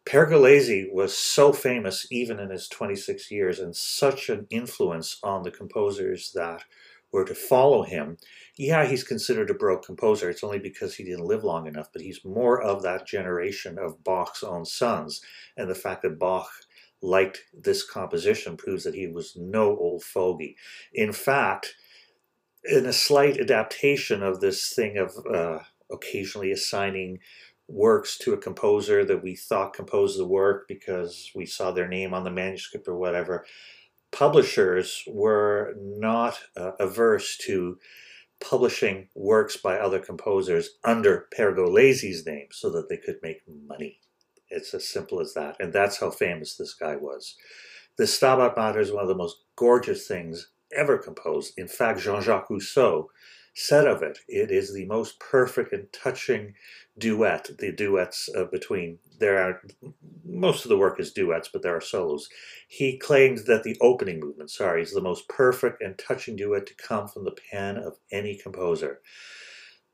Pergolesi 0.06 0.92
was 0.92 1.18
so 1.18 1.54
famous 1.54 2.08
even 2.12 2.40
in 2.40 2.50
his 2.50 2.68
26 2.68 3.32
years 3.32 3.60
and 3.60 3.76
such 3.76 4.30
an 4.30 4.48
influence 4.50 5.18
on 5.24 5.44
the 5.44 5.52
composers 5.52 6.32
that 6.34 6.64
were 7.12 7.24
to 7.24 7.36
follow 7.36 7.84
him, 7.84 8.18
yeah, 8.56 8.86
he's 8.86 9.04
considered 9.04 9.50
a 9.50 9.54
Baroque 9.54 9.86
composer. 9.86 10.30
It's 10.30 10.44
only 10.44 10.60
because 10.60 10.96
he 10.96 11.04
didn't 11.04 11.26
live 11.26 11.44
long 11.44 11.68
enough, 11.68 11.90
but 11.92 12.02
he's 12.02 12.24
more 12.24 12.62
of 12.62 12.84
that 12.84 13.08
generation 13.08 13.80
of 13.80 14.04
Bach's 14.04 14.44
own 14.44 14.66
sons. 14.66 15.22
And 15.58 15.70
the 15.70 15.76
fact 15.76 16.04
that 16.04 16.20
Bach 16.20 16.50
liked 17.02 17.46
this 17.54 17.84
composition 17.84 18.56
proves 18.56 18.84
that 18.84 18.96
he 18.96 19.08
was 19.08 19.36
no 19.36 19.76
old 19.78 20.04
fogey. 20.04 20.56
In 20.94 21.12
fact, 21.12 21.76
in 22.64 22.86
a 22.86 22.94
slight 22.94 23.40
adaptation 23.40 24.24
of 24.24 24.40
this 24.40 24.70
thing 24.70 24.98
of 24.98 25.14
uh, 25.34 25.60
occasionally 25.92 26.52
assigning 26.52 27.20
works 27.68 28.18
to 28.20 28.34
a 28.34 28.38
composer 28.38 29.04
that 29.04 29.24
we 29.24 29.36
thought 29.36 29.74
composed 29.74 30.20
the 30.20 30.28
work 30.28 30.68
because 30.68 31.32
we 31.34 31.46
saw 31.46 31.72
their 31.72 31.88
name 31.88 32.14
on 32.14 32.24
the 32.24 32.30
manuscript 32.30 32.88
or 32.88 32.96
whatever, 32.96 33.46
publishers 34.12 35.04
were 35.08 35.74
not 35.78 36.40
uh, 36.56 36.72
averse 36.80 37.38
to 37.38 37.78
publishing 38.48 39.08
works 39.16 39.58
by 39.58 39.78
other 39.78 40.00
composers 40.00 40.70
under 40.84 41.28
Pergolesi's 41.38 42.26
name 42.26 42.48
so 42.52 42.70
that 42.72 42.90
they 42.90 42.98
could 42.98 43.18
make 43.24 43.42
money. 43.68 44.00
It's 44.50 44.74
as 44.74 44.88
simple 44.88 45.20
as 45.20 45.34
that. 45.34 45.56
And 45.60 45.74
that's 45.74 46.00
how 46.00 46.12
famous 46.12 46.56
this 46.56 46.74
guy 46.74 46.96
was. 46.96 47.36
The 47.98 48.04
Stabat 48.04 48.56
Mater 48.58 48.80
is 48.80 48.92
one 48.92 49.04
of 49.04 49.08
the 49.08 49.16
most 49.16 49.38
gorgeous 49.56 50.08
things 50.08 50.52
ever 50.76 50.98
composed. 50.98 51.54
In 51.58 51.68
fact, 51.68 52.02
Jean-Jacques 52.02 52.50
Rousseau 52.50 53.10
said 53.54 53.86
of 53.86 54.02
it, 54.02 54.20
it 54.28 54.52
is 54.52 54.74
the 54.74 54.86
most 54.86 55.20
perfect 55.20 55.74
and 55.74 55.88
touching 55.94 56.56
duet. 56.98 57.50
The 57.60 57.72
duets 57.72 58.30
uh, 58.36 58.46
between 58.46 59.00
there 59.20 59.38
are 59.38 59.62
most 60.26 60.66
of 60.66 60.70
the 60.70 60.78
work 60.78 61.00
is 61.00 61.14
duets, 61.14 61.50
but 61.52 61.62
there 61.62 61.76
are 61.76 61.82
solos. 61.82 62.30
He 62.68 62.98
claims 62.98 63.46
that 63.46 63.64
the 63.64 63.78
opening 63.82 64.20
movement, 64.20 64.50
sorry, 64.50 64.82
is 64.82 64.92
the 64.92 65.02
most 65.02 65.30
perfect 65.30 65.82
and 65.82 65.98
touching 65.98 66.36
duet 66.36 66.66
to 66.68 66.76
come 66.76 67.08
from 67.08 67.26
the 67.26 67.36
pen 67.52 67.78
of 67.78 67.98
any 68.12 68.36
composer. 68.36 69.02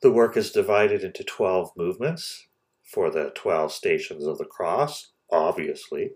The 0.01 0.11
work 0.11 0.37
is 0.37 0.51
divided 0.51 1.03
into 1.03 1.23
12 1.25 1.71
movements 1.75 2.47
for 2.83 3.11
the 3.11 3.31
12 3.35 3.73
stations 3.73 4.25
of 4.25 4.37
the 4.37 4.45
cross, 4.45 5.11
obviously, 5.31 6.11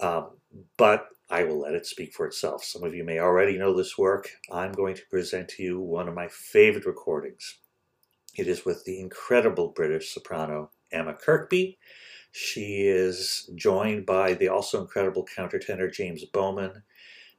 um, 0.00 0.36
but 0.76 1.08
I 1.28 1.44
will 1.44 1.60
let 1.60 1.74
it 1.74 1.86
speak 1.86 2.12
for 2.14 2.26
itself. 2.26 2.64
Some 2.64 2.84
of 2.84 2.94
you 2.94 3.02
may 3.02 3.18
already 3.18 3.58
know 3.58 3.74
this 3.74 3.98
work. 3.98 4.30
I'm 4.50 4.72
going 4.72 4.94
to 4.94 5.06
present 5.10 5.48
to 5.50 5.62
you 5.62 5.80
one 5.80 6.08
of 6.08 6.14
my 6.14 6.28
favorite 6.28 6.86
recordings. 6.86 7.58
It 8.36 8.46
is 8.46 8.64
with 8.64 8.84
the 8.84 9.00
incredible 9.00 9.68
British 9.68 10.12
soprano 10.12 10.70
Emma 10.92 11.14
Kirkby. 11.14 11.78
She 12.30 12.86
is 12.86 13.50
joined 13.56 14.06
by 14.06 14.34
the 14.34 14.48
also 14.48 14.80
incredible 14.80 15.26
countertenor 15.26 15.92
James 15.92 16.24
Bowman, 16.26 16.82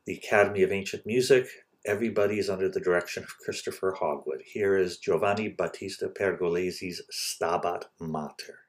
the 0.06 0.18
Academy 0.18 0.64
of 0.64 0.72
Ancient 0.72 1.06
Music. 1.06 1.48
Everybody 1.86 2.40
is 2.40 2.50
under 2.50 2.68
the 2.68 2.82
direction 2.82 3.24
of 3.24 3.38
Christopher 3.38 3.96
Hogwood. 3.98 4.42
Here 4.44 4.76
is 4.76 4.98
Giovanni 4.98 5.48
Battista 5.48 6.10
Pergolesi's 6.10 7.02
Stabat 7.10 7.86
Mater. 8.00 8.67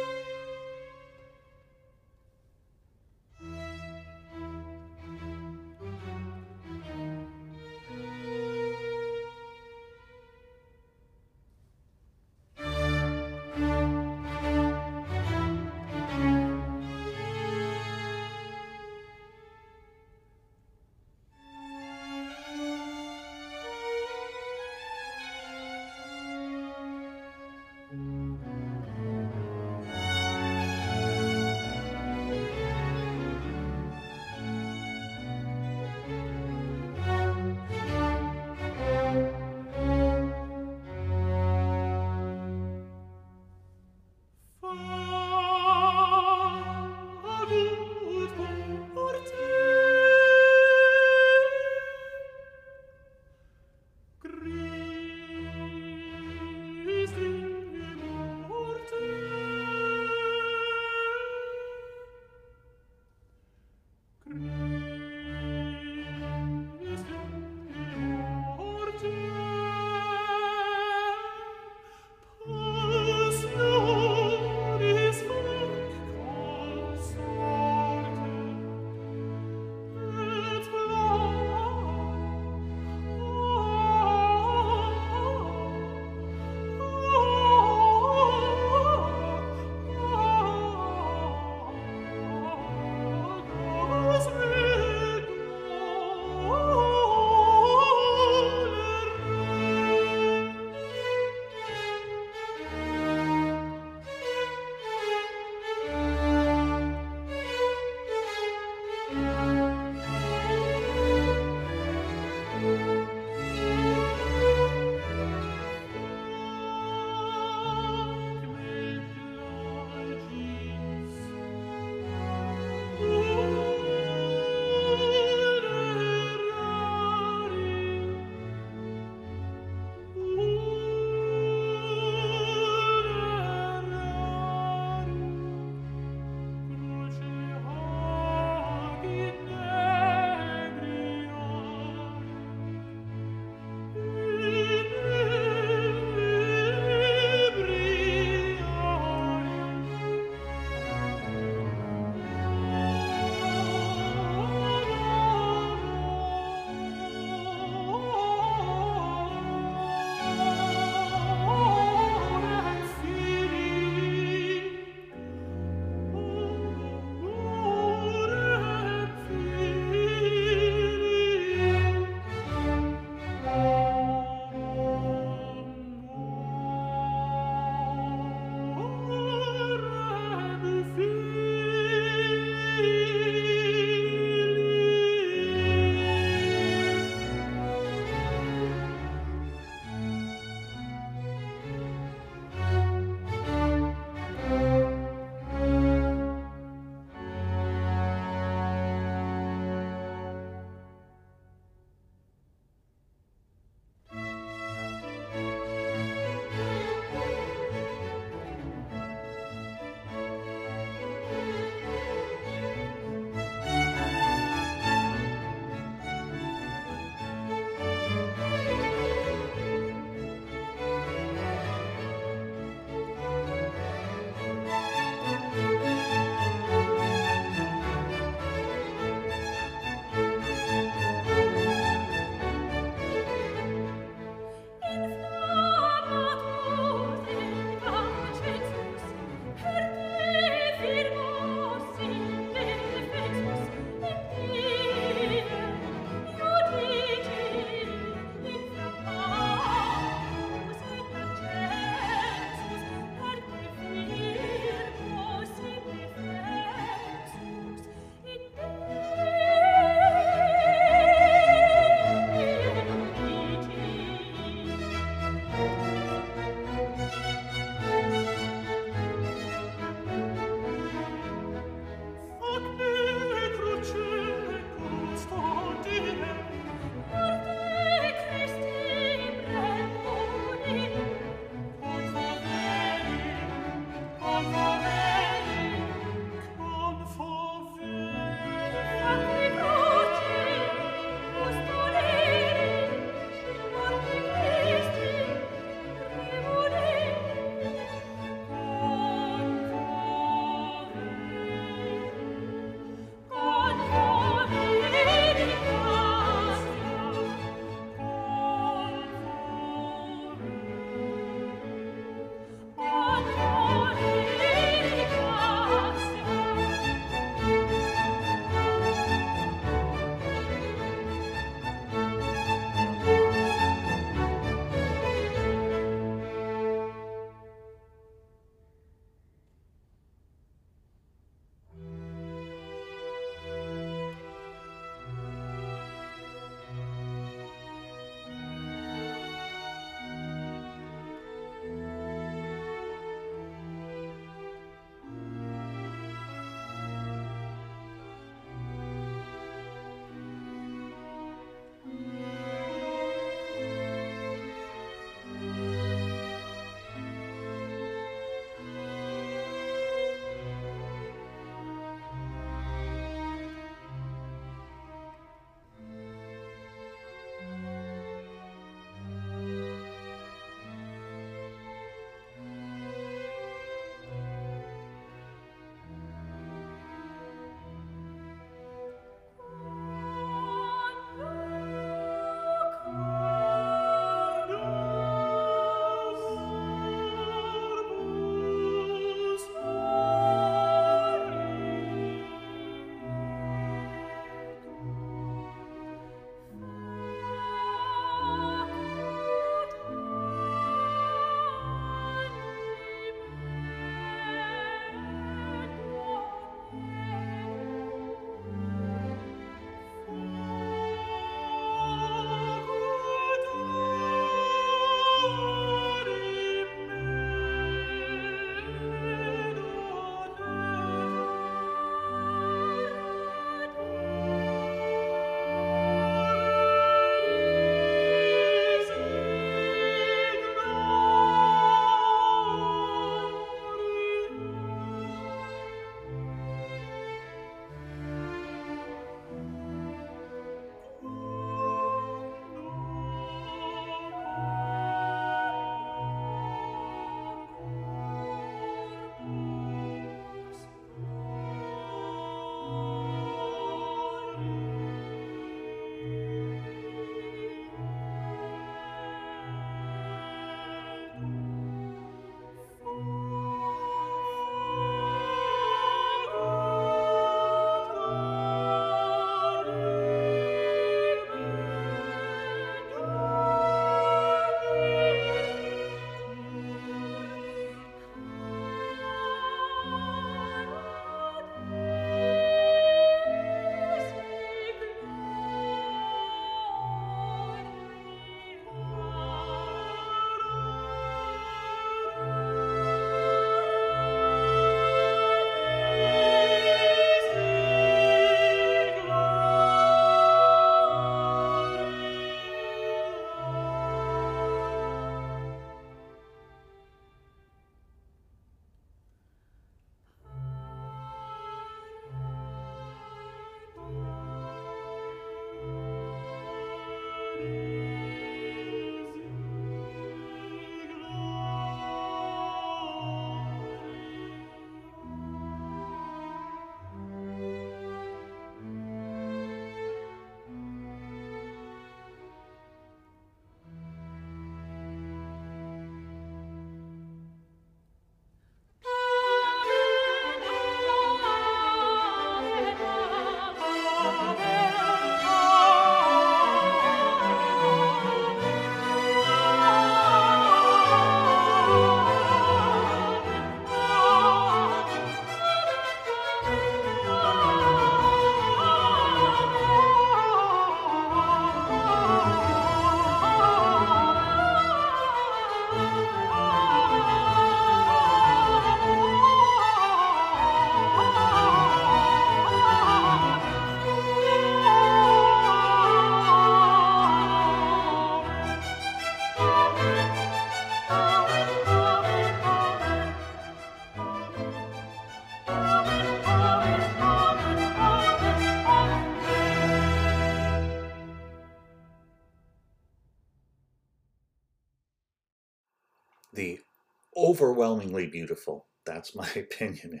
Overwhelmingly 597.36 598.06
beautiful, 598.06 598.66
that's 598.86 599.14
my 599.14 599.28
opinion, 599.36 600.00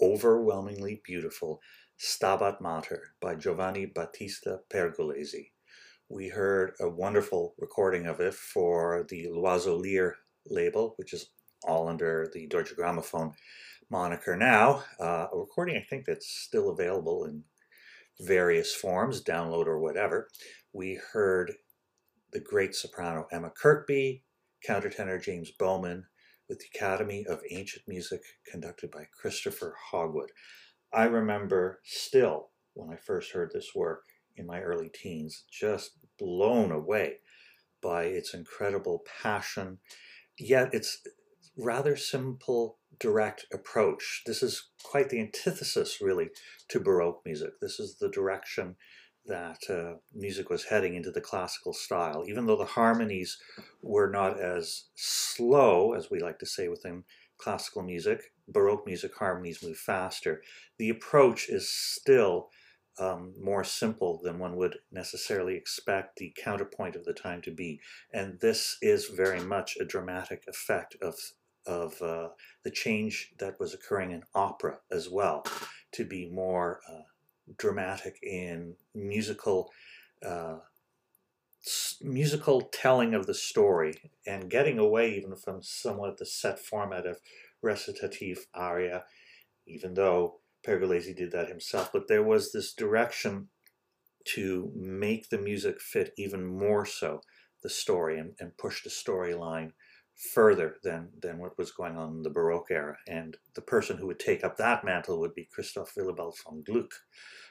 overwhelmingly 0.00 1.02
beautiful 1.04 1.60
Stabat 1.98 2.60
Mater 2.60 3.14
by 3.20 3.34
Giovanni 3.34 3.86
Battista 3.86 4.60
Pergolesi. 4.72 5.50
We 6.08 6.28
heard 6.28 6.74
a 6.78 6.88
wonderful 6.88 7.56
recording 7.58 8.06
of 8.06 8.20
it 8.20 8.32
for 8.32 9.04
the 9.08 9.28
L'Oiseau 9.28 9.82
Lyre 9.82 10.14
label, 10.46 10.94
which 10.98 11.12
is 11.12 11.30
all 11.66 11.88
under 11.88 12.30
the 12.32 12.46
Deutsche 12.46 12.76
Grammophon 12.76 13.32
moniker 13.90 14.36
now. 14.36 14.84
Uh, 15.00 15.26
a 15.32 15.36
recording 15.36 15.76
I 15.76 15.84
think 15.90 16.04
that's 16.06 16.28
still 16.28 16.70
available 16.70 17.24
in 17.24 17.42
various 18.20 18.72
forms, 18.72 19.24
download 19.24 19.66
or 19.66 19.80
whatever. 19.80 20.28
We 20.72 21.00
heard 21.12 21.54
the 22.30 22.38
great 22.38 22.76
soprano 22.76 23.26
Emma 23.32 23.50
Kirkby, 23.50 24.22
countertenor 24.64 25.20
James 25.20 25.50
Bowman, 25.58 26.06
with 26.48 26.60
the 26.60 26.66
Academy 26.74 27.24
of 27.28 27.40
Ancient 27.50 27.86
Music 27.86 28.22
conducted 28.50 28.90
by 28.90 29.04
Christopher 29.20 29.76
Hogwood. 29.90 30.30
I 30.92 31.04
remember 31.04 31.80
still 31.84 32.50
when 32.74 32.90
I 32.90 32.96
first 32.96 33.32
heard 33.32 33.50
this 33.52 33.74
work 33.74 34.04
in 34.36 34.46
my 34.46 34.60
early 34.60 34.88
teens, 34.88 35.44
just 35.50 35.98
blown 36.18 36.70
away 36.70 37.16
by 37.82 38.04
its 38.04 38.34
incredible 38.34 39.02
passion, 39.22 39.78
yet 40.38 40.72
its 40.72 41.02
rather 41.56 41.96
simple, 41.96 42.78
direct 42.98 43.46
approach. 43.52 44.22
This 44.26 44.42
is 44.42 44.70
quite 44.84 45.10
the 45.10 45.20
antithesis, 45.20 46.00
really, 46.00 46.28
to 46.68 46.80
Baroque 46.80 47.22
music. 47.24 47.60
This 47.60 47.80
is 47.80 47.96
the 47.98 48.08
direction 48.08 48.76
that 49.28 49.58
uh, 49.70 49.98
music 50.14 50.50
was 50.50 50.64
heading 50.64 50.94
into 50.94 51.10
the 51.10 51.20
classical 51.20 51.72
style, 51.72 52.24
even 52.26 52.46
though 52.46 52.56
the 52.56 52.64
harmonies 52.64 53.38
were 53.82 54.10
not 54.10 54.40
as 54.40 54.84
slow, 54.94 55.92
as 55.92 56.10
we 56.10 56.20
like 56.20 56.38
to 56.40 56.46
say 56.46 56.68
within 56.68 57.04
classical 57.38 57.82
music. 57.82 58.32
Baroque 58.48 58.86
music 58.86 59.12
harmonies 59.16 59.62
move 59.62 59.76
faster. 59.76 60.42
The 60.78 60.88
approach 60.88 61.48
is 61.48 61.70
still 61.70 62.48
um, 62.98 63.34
more 63.40 63.64
simple 63.64 64.20
than 64.22 64.38
one 64.38 64.56
would 64.56 64.78
necessarily 64.90 65.54
expect 65.54 66.16
the 66.16 66.34
counterpoint 66.42 66.96
of 66.96 67.04
the 67.04 67.12
time 67.12 67.42
to 67.42 67.50
be. 67.50 67.80
And 68.12 68.40
this 68.40 68.76
is 68.82 69.06
very 69.06 69.40
much 69.40 69.76
a 69.76 69.84
dramatic 69.84 70.44
effect 70.48 70.96
of, 71.00 71.14
of 71.66 72.00
uh, 72.02 72.28
the 72.64 72.70
change 72.70 73.32
that 73.38 73.60
was 73.60 73.72
occurring 73.74 74.10
in 74.10 74.24
opera 74.34 74.78
as 74.90 75.08
well, 75.08 75.44
to 75.92 76.04
be 76.04 76.28
more 76.28 76.80
uh, 76.90 77.02
dramatic 77.56 78.18
in 78.22 78.74
musical 78.94 79.70
uh, 80.26 80.58
musical 82.00 82.62
telling 82.62 83.14
of 83.14 83.26
the 83.26 83.34
story 83.34 84.12
and 84.26 84.50
getting 84.50 84.78
away 84.78 85.14
even 85.14 85.34
from 85.34 85.62
somewhat 85.62 86.18
the 86.18 86.26
set 86.26 86.58
format 86.58 87.06
of 87.06 87.18
recitative 87.62 88.46
aria, 88.54 89.04
even 89.66 89.94
though 89.94 90.40
Pergolesi 90.66 91.14
did 91.14 91.32
that 91.32 91.48
himself. 91.48 91.90
But 91.92 92.08
there 92.08 92.22
was 92.22 92.52
this 92.52 92.72
direction 92.72 93.48
to 94.34 94.70
make 94.74 95.28
the 95.28 95.38
music 95.38 95.80
fit 95.80 96.12
even 96.16 96.44
more 96.44 96.84
so 96.84 97.22
the 97.62 97.70
story 97.70 98.18
and, 98.18 98.34
and 98.38 98.56
push 98.56 98.82
the 98.82 98.90
storyline 98.90 99.72
further 100.18 100.76
than, 100.82 101.08
than 101.22 101.38
what 101.38 101.56
was 101.56 101.70
going 101.70 101.96
on 101.96 102.16
in 102.16 102.22
the 102.22 102.30
Baroque 102.30 102.70
era. 102.70 102.96
And 103.06 103.36
the 103.54 103.62
person 103.62 103.96
who 103.96 104.06
would 104.08 104.18
take 104.18 104.44
up 104.44 104.56
that 104.56 104.84
mantle 104.84 105.20
would 105.20 105.34
be 105.34 105.48
Christoph 105.50 105.94
Willibald 105.96 106.36
von 106.44 106.62
Gluck, 106.66 106.92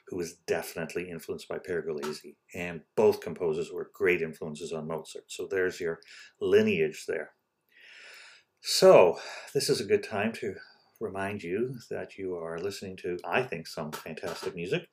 who 0.07 0.17
was 0.17 0.33
definitely 0.47 1.09
influenced 1.09 1.47
by 1.47 1.59
Pergolesi. 1.59 2.35
And 2.53 2.81
both 2.95 3.21
composers 3.21 3.71
were 3.71 3.91
great 3.93 4.21
influences 4.21 4.73
on 4.73 4.87
Mozart. 4.87 5.25
So 5.27 5.47
there's 5.47 5.79
your 5.79 5.99
lineage 6.41 7.05
there. 7.07 7.31
So 8.61 9.19
this 9.53 9.69
is 9.69 9.79
a 9.79 9.85
good 9.85 10.03
time 10.03 10.33
to 10.33 10.55
remind 10.99 11.43
you 11.43 11.75
that 11.89 12.17
you 12.17 12.35
are 12.35 12.59
listening 12.59 12.97
to, 12.97 13.17
I 13.23 13.43
think, 13.43 13.67
some 13.67 13.91
fantastic 13.91 14.55
music 14.55 14.89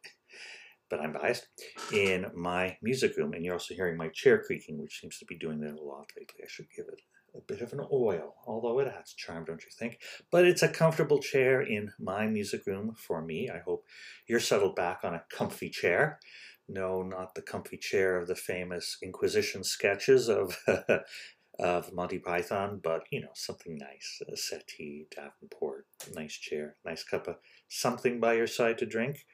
but 0.90 1.00
I'm 1.00 1.12
biased, 1.12 1.48
in 1.92 2.26
my 2.34 2.76
music 2.82 3.16
room. 3.16 3.32
And 3.32 3.44
you're 3.44 3.54
also 3.54 3.74
hearing 3.74 3.96
my 3.96 4.08
chair 4.08 4.40
creaking, 4.44 4.80
which 4.80 5.00
seems 5.00 5.18
to 5.18 5.24
be 5.24 5.36
doing 5.36 5.58
that 5.60 5.74
a 5.74 5.82
lot 5.82 6.12
lately. 6.16 6.44
I 6.44 6.46
should 6.46 6.66
give 6.76 6.86
it 6.86 7.00
a 7.34 7.40
bit 7.40 7.60
of 7.60 7.72
an 7.72 7.80
oil, 7.92 8.34
although 8.46 8.78
it 8.78 8.92
has 8.92 9.12
charm, 9.12 9.44
don't 9.44 9.64
you 9.64 9.70
think? 9.76 10.00
But 10.30 10.46
it's 10.46 10.62
a 10.62 10.68
comfortable 10.68 11.18
chair 11.18 11.60
in 11.60 11.92
my 11.98 12.26
music 12.26 12.66
room 12.66 12.94
for 12.96 13.22
me. 13.22 13.50
I 13.50 13.58
hope 13.58 13.84
you're 14.26 14.40
settled 14.40 14.76
back 14.76 15.00
on 15.02 15.14
a 15.14 15.24
comfy 15.30 15.68
chair. 15.68 16.20
No, 16.68 17.02
not 17.02 17.34
the 17.34 17.42
comfy 17.42 17.76
chair 17.76 18.16
of 18.16 18.28
the 18.28 18.34
famous 18.34 18.96
Inquisition 19.02 19.64
sketches 19.64 20.28
of 20.28 20.58
of 21.58 21.92
Monty 21.92 22.18
Python, 22.18 22.80
but 22.82 23.02
you 23.10 23.20
know, 23.20 23.28
something 23.34 23.76
nice. 23.76 24.22
A 24.32 24.36
settee, 24.36 25.06
Davenport, 25.14 25.86
nice 26.14 26.34
chair, 26.34 26.76
nice 26.84 27.04
cup 27.04 27.28
of 27.28 27.36
something 27.68 28.18
by 28.20 28.34
your 28.34 28.46
side 28.46 28.78
to 28.78 28.86
drink. 28.86 29.26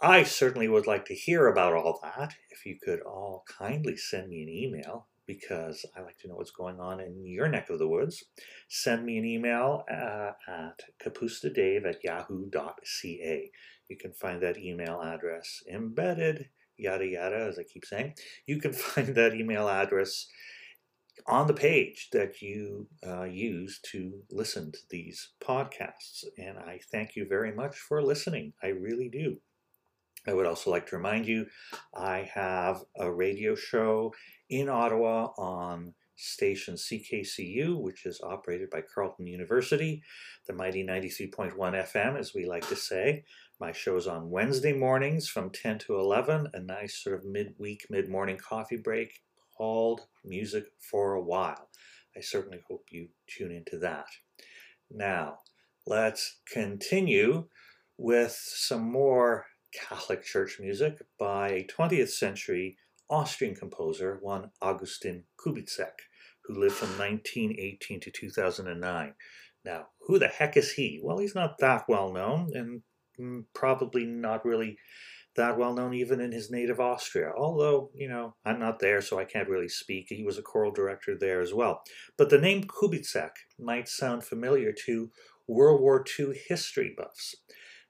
I 0.00 0.24
certainly 0.24 0.68
would 0.68 0.86
like 0.86 1.04
to 1.06 1.14
hear 1.14 1.46
about 1.46 1.74
all 1.74 2.00
that. 2.02 2.34
If 2.50 2.66
you 2.66 2.76
could 2.82 3.00
all 3.00 3.44
kindly 3.48 3.96
send 3.96 4.28
me 4.30 4.42
an 4.42 4.48
email, 4.48 5.06
because 5.26 5.86
I 5.96 6.00
like 6.02 6.18
to 6.18 6.28
know 6.28 6.36
what's 6.36 6.50
going 6.50 6.80
on 6.80 7.00
in 7.00 7.24
your 7.24 7.48
neck 7.48 7.70
of 7.70 7.78
the 7.78 7.88
woods, 7.88 8.24
send 8.68 9.04
me 9.04 9.18
an 9.18 9.24
email 9.24 9.84
uh, 9.90 10.32
at 10.48 10.80
kapustadave 11.02 11.86
at 11.86 12.02
yahoo.ca. 12.02 13.50
You 13.88 13.96
can 13.96 14.12
find 14.12 14.42
that 14.42 14.58
email 14.58 15.00
address 15.02 15.62
embedded, 15.70 16.48
yada 16.76 17.06
yada, 17.06 17.46
as 17.48 17.58
I 17.58 17.62
keep 17.64 17.84
saying. 17.84 18.14
You 18.46 18.58
can 18.60 18.72
find 18.72 19.14
that 19.14 19.34
email 19.34 19.68
address 19.68 20.26
on 21.26 21.46
the 21.46 21.54
page 21.54 22.08
that 22.12 22.42
you 22.42 22.88
uh, 23.06 23.24
use 23.24 23.80
to 23.92 24.22
listen 24.30 24.72
to 24.72 24.78
these 24.90 25.32
podcasts. 25.42 26.24
And 26.38 26.58
I 26.58 26.80
thank 26.90 27.14
you 27.14 27.26
very 27.28 27.54
much 27.54 27.76
for 27.76 28.02
listening. 28.02 28.54
I 28.62 28.68
really 28.68 29.08
do. 29.08 29.36
I 30.26 30.34
would 30.34 30.46
also 30.46 30.70
like 30.70 30.86
to 30.88 30.96
remind 30.96 31.26
you 31.26 31.46
I 31.94 32.30
have 32.32 32.82
a 32.96 33.10
radio 33.10 33.54
show 33.56 34.14
in 34.52 34.68
Ottawa 34.68 35.30
on 35.38 35.94
station 36.14 36.74
CKCU, 36.74 37.80
which 37.80 38.04
is 38.04 38.20
operated 38.22 38.68
by 38.68 38.82
Carleton 38.82 39.26
University, 39.26 40.02
the 40.46 40.52
mighty 40.52 40.84
93.1 40.84 41.56
FM, 41.56 42.18
as 42.18 42.34
we 42.34 42.44
like 42.44 42.68
to 42.68 42.76
say. 42.76 43.24
My 43.58 43.72
show 43.72 43.96
is 43.96 44.06
on 44.06 44.30
Wednesday 44.30 44.74
mornings 44.74 45.26
from 45.26 45.48
10 45.48 45.78
to 45.80 45.96
11, 45.96 46.48
a 46.52 46.60
nice 46.60 47.02
sort 47.02 47.16
of 47.16 47.24
midweek, 47.24 47.86
mid 47.88 48.10
morning 48.10 48.36
coffee 48.36 48.76
break 48.76 49.22
called 49.56 50.02
Music 50.22 50.64
for 50.78 51.14
a 51.14 51.22
While. 51.22 51.70
I 52.14 52.20
certainly 52.20 52.60
hope 52.68 52.84
you 52.90 53.08
tune 53.26 53.52
into 53.52 53.78
that. 53.78 54.08
Now, 54.90 55.38
let's 55.86 56.40
continue 56.52 57.46
with 57.96 58.32
some 58.32 58.82
more 58.82 59.46
Catholic 59.72 60.22
church 60.22 60.58
music 60.60 60.98
by 61.18 61.48
a 61.48 61.66
20th 61.66 62.10
century 62.10 62.76
Austrian 63.10 63.54
composer, 63.54 64.18
one 64.20 64.50
Augustin 64.60 65.24
Kubizek, 65.38 65.92
who 66.44 66.58
lived 66.58 66.74
from 66.74 66.90
1918 66.90 68.00
to 68.00 68.10
2009. 68.10 69.14
Now, 69.64 69.86
who 70.06 70.18
the 70.18 70.28
heck 70.28 70.56
is 70.56 70.72
he? 70.72 71.00
Well, 71.02 71.18
he's 71.18 71.34
not 71.34 71.58
that 71.58 71.84
well 71.88 72.12
known, 72.12 72.50
and 72.54 72.82
mm, 73.20 73.44
probably 73.54 74.04
not 74.04 74.44
really 74.44 74.78
that 75.34 75.56
well 75.56 75.72
known 75.72 75.94
even 75.94 76.20
in 76.20 76.32
his 76.32 76.50
native 76.50 76.80
Austria. 76.80 77.32
Although, 77.36 77.90
you 77.94 78.08
know, 78.08 78.34
I'm 78.44 78.58
not 78.58 78.80
there, 78.80 79.00
so 79.00 79.18
I 79.18 79.24
can't 79.24 79.48
really 79.48 79.68
speak. 79.68 80.06
He 80.08 80.24
was 80.24 80.38
a 80.38 80.42
choral 80.42 80.72
director 80.72 81.16
there 81.18 81.40
as 81.40 81.54
well. 81.54 81.82
But 82.18 82.30
the 82.30 82.38
name 82.38 82.64
Kubizek 82.64 83.30
might 83.58 83.88
sound 83.88 84.24
familiar 84.24 84.72
to 84.86 85.10
World 85.48 85.80
War 85.80 86.04
II 86.18 86.34
history 86.48 86.94
buffs. 86.96 87.34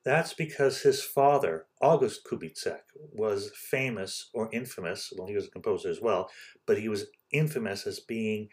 That's 0.04 0.34
because 0.34 0.82
his 0.82 1.02
father, 1.02 1.66
August 1.80 2.26
Kubizek, 2.28 2.82
was 2.94 3.52
famous 3.54 4.30
or 4.34 4.48
infamous, 4.52 5.12
well, 5.16 5.28
he 5.28 5.34
was 5.34 5.46
a 5.46 5.50
composer 5.50 5.90
as 5.90 6.00
well, 6.00 6.28
but 6.66 6.78
he 6.78 6.88
was 6.88 7.06
infamous 7.30 7.86
as 7.86 8.00
being 8.00 8.48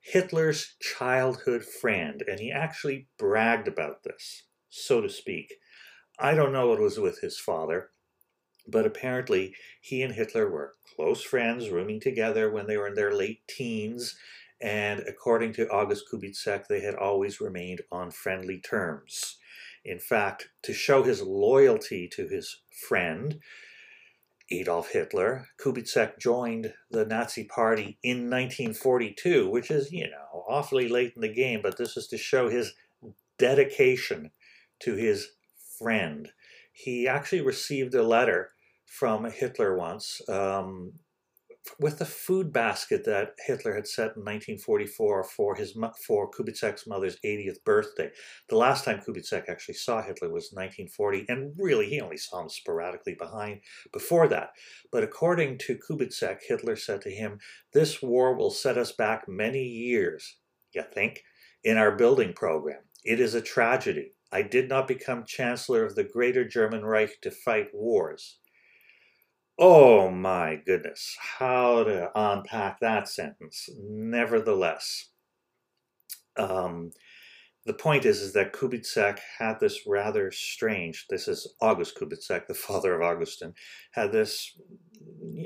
Hitler's 0.00 0.74
childhood 0.80 1.64
friend, 1.64 2.22
and 2.28 2.40
he 2.40 2.52
actually 2.52 3.08
bragged 3.18 3.68
about 3.68 4.02
this, 4.02 4.42
so 4.68 5.00
to 5.00 5.08
speak. 5.08 5.54
I 6.18 6.34
don't 6.34 6.52
know 6.52 6.68
what 6.68 6.80
was 6.80 6.98
with 6.98 7.20
his 7.20 7.38
father, 7.38 7.90
but 8.68 8.84
apparently 8.84 9.54
he 9.80 10.02
and 10.02 10.14
Hitler 10.14 10.50
were 10.50 10.74
close 10.94 11.22
friends, 11.22 11.70
rooming 11.70 12.00
together 12.00 12.50
when 12.50 12.66
they 12.66 12.76
were 12.76 12.88
in 12.88 12.94
their 12.94 13.14
late 13.14 13.40
teens, 13.48 14.14
and 14.60 15.00
according 15.08 15.54
to 15.54 15.70
August 15.70 16.04
Kubizek, 16.12 16.66
they 16.68 16.80
had 16.80 16.94
always 16.94 17.40
remained 17.40 17.80
on 17.90 18.10
friendly 18.10 18.58
terms. 18.58 19.38
In 19.84 19.98
fact, 19.98 20.48
to 20.62 20.72
show 20.72 21.02
his 21.02 21.22
loyalty 21.22 22.08
to 22.12 22.28
his 22.28 22.60
friend, 22.88 23.40
Adolf 24.50 24.90
Hitler, 24.92 25.48
Kubizek 25.58 26.18
joined 26.18 26.74
the 26.90 27.04
Nazi 27.04 27.44
Party 27.44 27.98
in 28.02 28.30
1942, 28.30 29.48
which 29.48 29.70
is, 29.70 29.90
you 29.90 30.08
know, 30.10 30.44
awfully 30.48 30.88
late 30.88 31.12
in 31.16 31.22
the 31.22 31.32
game, 31.32 31.60
but 31.62 31.78
this 31.78 31.96
is 31.96 32.06
to 32.08 32.18
show 32.18 32.48
his 32.48 32.74
dedication 33.38 34.30
to 34.80 34.94
his 34.94 35.28
friend. 35.78 36.30
He 36.72 37.08
actually 37.08 37.40
received 37.40 37.94
a 37.94 38.02
letter 38.02 38.50
from 38.86 39.24
Hitler 39.24 39.76
once, 39.76 40.20
um, 40.28 40.92
with 41.78 41.98
the 41.98 42.04
food 42.04 42.52
basket 42.52 43.04
that 43.04 43.34
Hitler 43.46 43.74
had 43.74 43.86
set 43.86 44.16
in 44.16 44.24
1944 44.24 45.24
for 45.24 45.54
his 45.54 45.76
for 46.06 46.30
Kubizek's 46.30 46.86
mother's 46.86 47.18
80th 47.24 47.62
birthday. 47.64 48.10
The 48.48 48.56
last 48.56 48.84
time 48.84 49.00
Kubizek 49.00 49.48
actually 49.48 49.74
saw 49.74 50.02
Hitler 50.02 50.28
was 50.28 50.52
1940, 50.52 51.26
and 51.28 51.54
really 51.58 51.88
he 51.88 52.00
only 52.00 52.16
saw 52.16 52.40
him 52.42 52.48
sporadically 52.48 53.14
behind 53.14 53.60
before 53.92 54.28
that. 54.28 54.50
But 54.90 55.04
according 55.04 55.58
to 55.58 55.78
Kubizek, 55.78 56.38
Hitler 56.46 56.76
said 56.76 57.00
to 57.02 57.10
him, 57.10 57.38
"This 57.72 58.02
war 58.02 58.34
will 58.34 58.50
set 58.50 58.76
us 58.76 58.92
back 58.92 59.28
many 59.28 59.62
years." 59.62 60.38
You 60.72 60.82
think? 60.82 61.22
In 61.64 61.76
our 61.76 61.94
building 61.94 62.32
program, 62.32 62.82
it 63.04 63.20
is 63.20 63.34
a 63.34 63.40
tragedy. 63.40 64.16
I 64.32 64.42
did 64.42 64.68
not 64.68 64.88
become 64.88 65.24
chancellor 65.26 65.84
of 65.84 65.94
the 65.94 66.02
Greater 66.02 66.44
German 66.44 66.84
Reich 66.84 67.20
to 67.20 67.30
fight 67.30 67.68
wars. 67.72 68.40
Oh 69.58 70.10
my 70.10 70.60
goodness, 70.64 71.16
how 71.38 71.84
to 71.84 72.10
unpack 72.14 72.80
that 72.80 73.08
sentence. 73.08 73.68
Nevertheless, 73.78 75.10
um, 76.38 76.92
the 77.64 77.74
point 77.74 78.04
is, 78.04 78.20
is 78.20 78.32
that 78.32 78.52
Kubizek 78.52 79.18
had 79.38 79.60
this 79.60 79.86
rather 79.86 80.30
strange, 80.32 81.06
this 81.10 81.28
is 81.28 81.54
August 81.60 81.96
Kubizek, 81.96 82.46
the 82.46 82.54
father 82.68 82.94
of 82.94 83.02
Augustin, 83.02 83.54
had 83.92 84.10
this 84.10 84.58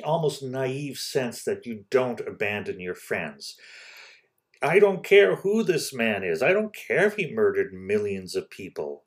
almost 0.05 0.43
naive 0.43 0.99
sense 0.99 1.43
that 1.45 1.67
you 1.67 1.85
don't 1.91 2.21
abandon 2.21 2.81
your 2.81 2.95
friends. 2.95 3.57
I 4.63 4.79
don't 4.79 5.05
care 5.05 5.37
who 5.37 5.63
this 5.63 5.93
man 5.93 6.25
is. 6.25 6.43
I 6.43 6.53
don't 6.53 6.75
care 6.75 7.07
if 7.07 7.17
he 7.17 7.35
murdered 7.35 7.75
millions 7.75 8.35
of 8.35 8.49
people 8.49 9.05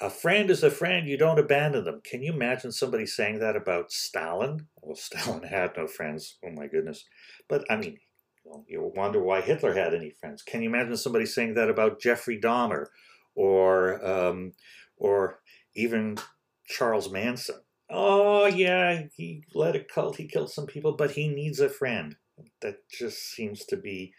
a 0.00 0.10
friend 0.10 0.50
is 0.50 0.62
a 0.62 0.70
friend, 0.70 1.08
you 1.08 1.16
don't 1.16 1.38
abandon 1.38 1.84
them. 1.84 2.00
Can 2.04 2.22
you 2.22 2.32
imagine 2.32 2.72
somebody 2.72 3.06
saying 3.06 3.38
that 3.38 3.56
about 3.56 3.90
Stalin? 3.90 4.66
Well, 4.82 4.96
Stalin 4.96 5.42
had 5.42 5.72
no 5.76 5.86
friends, 5.86 6.36
oh 6.44 6.50
my 6.50 6.66
goodness. 6.66 7.04
But 7.48 7.64
I 7.70 7.76
mean, 7.76 7.98
well, 8.44 8.64
you 8.68 8.92
wonder 8.94 9.22
why 9.22 9.40
Hitler 9.40 9.74
had 9.74 9.94
any 9.94 10.10
friends. 10.10 10.42
Can 10.42 10.62
you 10.62 10.68
imagine 10.68 10.96
somebody 10.96 11.26
saying 11.26 11.54
that 11.54 11.70
about 11.70 12.00
Jeffrey 12.00 12.38
Dahmer 12.40 12.86
or, 13.34 14.04
um, 14.06 14.52
or 14.96 15.40
even 15.74 16.18
Charles 16.66 17.10
Manson? 17.10 17.56
Oh, 17.88 18.46
yeah, 18.46 19.04
he 19.16 19.44
led 19.54 19.76
a 19.76 19.84
cult, 19.84 20.16
he 20.16 20.26
killed 20.26 20.50
some 20.50 20.66
people, 20.66 20.92
but 20.92 21.12
he 21.12 21.28
needs 21.28 21.60
a 21.60 21.68
friend. 21.68 22.16
That 22.60 22.88
just 22.90 23.18
seems 23.18 23.64
to 23.66 23.76
be 23.76 24.12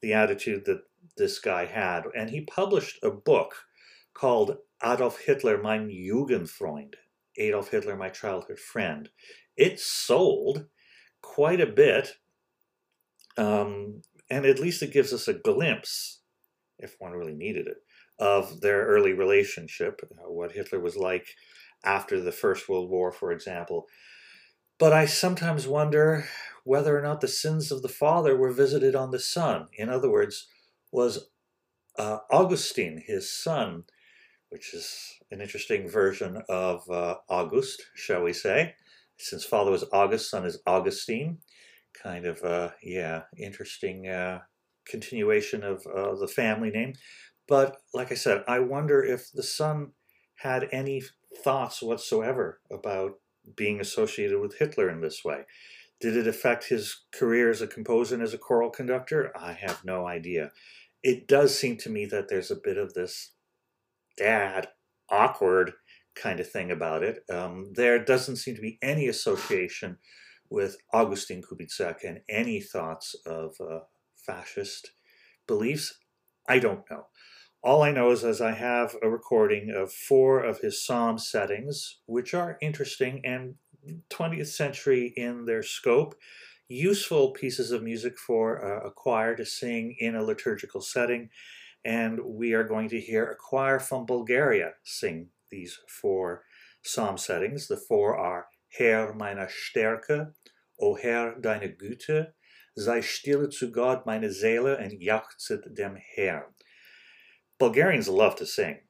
the 0.00 0.12
attitude 0.12 0.66
that 0.66 0.82
this 1.16 1.38
guy 1.38 1.64
had. 1.64 2.04
And 2.16 2.30
he 2.30 2.42
published 2.42 2.98
a 3.02 3.10
book 3.10 3.56
called 4.16 4.56
Adolf 4.82 5.20
Hitler, 5.20 5.62
mein 5.62 5.88
Jugendfreund, 5.88 6.94
Adolf 7.38 7.70
Hitler, 7.70 7.96
my 7.96 8.08
childhood 8.08 8.58
friend. 8.58 9.10
It 9.56 9.78
sold 9.78 10.66
quite 11.22 11.60
a 11.60 11.66
bit, 11.66 12.16
um, 13.36 14.02
and 14.30 14.46
at 14.46 14.58
least 14.58 14.82
it 14.82 14.92
gives 14.92 15.12
us 15.12 15.28
a 15.28 15.34
glimpse, 15.34 16.20
if 16.78 16.96
one 16.98 17.12
really 17.12 17.34
needed 17.34 17.66
it, 17.66 17.78
of 18.18 18.60
their 18.60 18.86
early 18.86 19.12
relationship, 19.12 20.00
uh, 20.02 20.30
what 20.30 20.52
Hitler 20.52 20.80
was 20.80 20.96
like 20.96 21.26
after 21.84 22.20
the 22.20 22.32
First 22.32 22.68
World 22.68 22.90
War, 22.90 23.12
for 23.12 23.32
example. 23.32 23.86
But 24.78 24.92
I 24.92 25.06
sometimes 25.06 25.66
wonder 25.66 26.26
whether 26.64 26.98
or 26.98 27.02
not 27.02 27.20
the 27.20 27.28
sins 27.28 27.70
of 27.70 27.82
the 27.82 27.88
father 27.88 28.36
were 28.36 28.50
visited 28.50 28.94
on 28.94 29.10
the 29.10 29.20
son. 29.20 29.68
In 29.74 29.88
other 29.88 30.10
words, 30.10 30.48
was 30.90 31.28
uh, 31.98 32.18
Augustine, 32.30 33.02
his 33.06 33.30
son, 33.30 33.84
which 34.50 34.74
is 34.74 35.16
an 35.30 35.40
interesting 35.40 35.88
version 35.88 36.42
of 36.48 36.88
uh, 36.90 37.16
August, 37.28 37.82
shall 37.94 38.22
we 38.22 38.32
say. 38.32 38.74
Since 39.18 39.44
father 39.44 39.70
was 39.70 39.84
August, 39.92 40.30
son 40.30 40.44
is 40.44 40.58
Augustine. 40.66 41.38
Kind 42.02 42.26
of, 42.26 42.42
uh, 42.42 42.70
yeah, 42.82 43.22
interesting 43.38 44.08
uh, 44.08 44.40
continuation 44.86 45.64
of 45.64 45.86
uh, 45.86 46.14
the 46.14 46.28
family 46.28 46.70
name. 46.70 46.94
But 47.48 47.78
like 47.94 48.12
I 48.12 48.16
said, 48.16 48.44
I 48.46 48.60
wonder 48.60 49.02
if 49.02 49.30
the 49.32 49.42
son 49.42 49.92
had 50.36 50.68
any 50.72 51.02
thoughts 51.42 51.82
whatsoever 51.82 52.60
about 52.70 53.14
being 53.56 53.80
associated 53.80 54.40
with 54.40 54.58
Hitler 54.58 54.90
in 54.90 55.00
this 55.00 55.24
way. 55.24 55.42
Did 56.00 56.16
it 56.16 56.26
affect 56.26 56.68
his 56.68 57.04
career 57.12 57.48
as 57.50 57.62
a 57.62 57.66
composer 57.66 58.14
and 58.14 58.22
as 58.22 58.34
a 58.34 58.38
choral 58.38 58.70
conductor? 58.70 59.32
I 59.38 59.52
have 59.52 59.84
no 59.84 60.06
idea. 60.06 60.52
It 61.02 61.26
does 61.26 61.56
seem 61.56 61.76
to 61.78 61.90
me 61.90 62.04
that 62.06 62.28
there's 62.28 62.50
a 62.50 62.60
bit 62.62 62.76
of 62.76 62.94
this 62.94 63.32
dad, 64.16 64.68
awkward 65.10 65.72
kind 66.14 66.40
of 66.40 66.50
thing 66.50 66.70
about 66.70 67.02
it. 67.02 67.20
Um, 67.30 67.72
there 67.74 68.02
doesn't 68.02 68.36
seem 68.36 68.54
to 68.54 68.62
be 68.62 68.78
any 68.82 69.06
association 69.08 69.98
with 70.48 70.76
Augustin 70.92 71.42
Kubizek 71.42 72.04
and 72.04 72.20
any 72.28 72.60
thoughts 72.60 73.14
of 73.26 73.56
uh, 73.60 73.80
fascist 74.16 74.92
beliefs. 75.46 75.98
I 76.48 76.58
don't 76.58 76.88
know. 76.90 77.06
All 77.62 77.82
I 77.82 77.90
know 77.90 78.12
is 78.12 78.24
as 78.24 78.40
I 78.40 78.52
have 78.52 78.94
a 79.02 79.10
recording 79.10 79.70
of 79.70 79.92
four 79.92 80.40
of 80.40 80.60
his 80.60 80.84
psalm 80.84 81.18
settings, 81.18 81.98
which 82.06 82.32
are 82.32 82.58
interesting 82.60 83.20
and 83.24 83.56
20th 84.10 84.48
century 84.48 85.12
in 85.16 85.44
their 85.46 85.62
scope, 85.62 86.14
useful 86.68 87.30
pieces 87.30 87.70
of 87.70 87.82
music 87.82 88.18
for 88.18 88.64
uh, 88.64 88.86
a 88.86 88.90
choir 88.90 89.34
to 89.36 89.44
sing 89.44 89.96
in 89.98 90.14
a 90.14 90.22
liturgical 90.22 90.80
setting, 90.80 91.30
and 91.86 92.18
we 92.24 92.52
are 92.52 92.64
going 92.64 92.88
to 92.88 93.00
hear 93.00 93.30
a 93.30 93.36
choir 93.36 93.78
from 93.78 94.06
Bulgaria 94.06 94.72
sing 94.82 95.28
these 95.52 95.78
four 95.88 96.42
psalm 96.82 97.16
settings. 97.16 97.68
The 97.68 97.76
four 97.76 98.16
are 98.16 98.46
Herr 98.76 99.14
meiner 99.14 99.46
Stärke, 99.46 100.32
O 100.80 100.96
Herr 100.96 101.36
deine 101.40 101.68
Güte, 101.80 102.32
sei 102.76 103.00
stille 103.00 103.52
zu 103.52 103.70
Gott 103.70 104.04
meine 104.04 104.32
Seele 104.32 104.76
and 104.76 105.00
jauchzet 105.00 105.76
dem 105.76 105.96
Herrn. 106.16 106.54
Bulgarians 107.60 108.08
love 108.08 108.34
to 108.36 108.46
sing, 108.46 108.80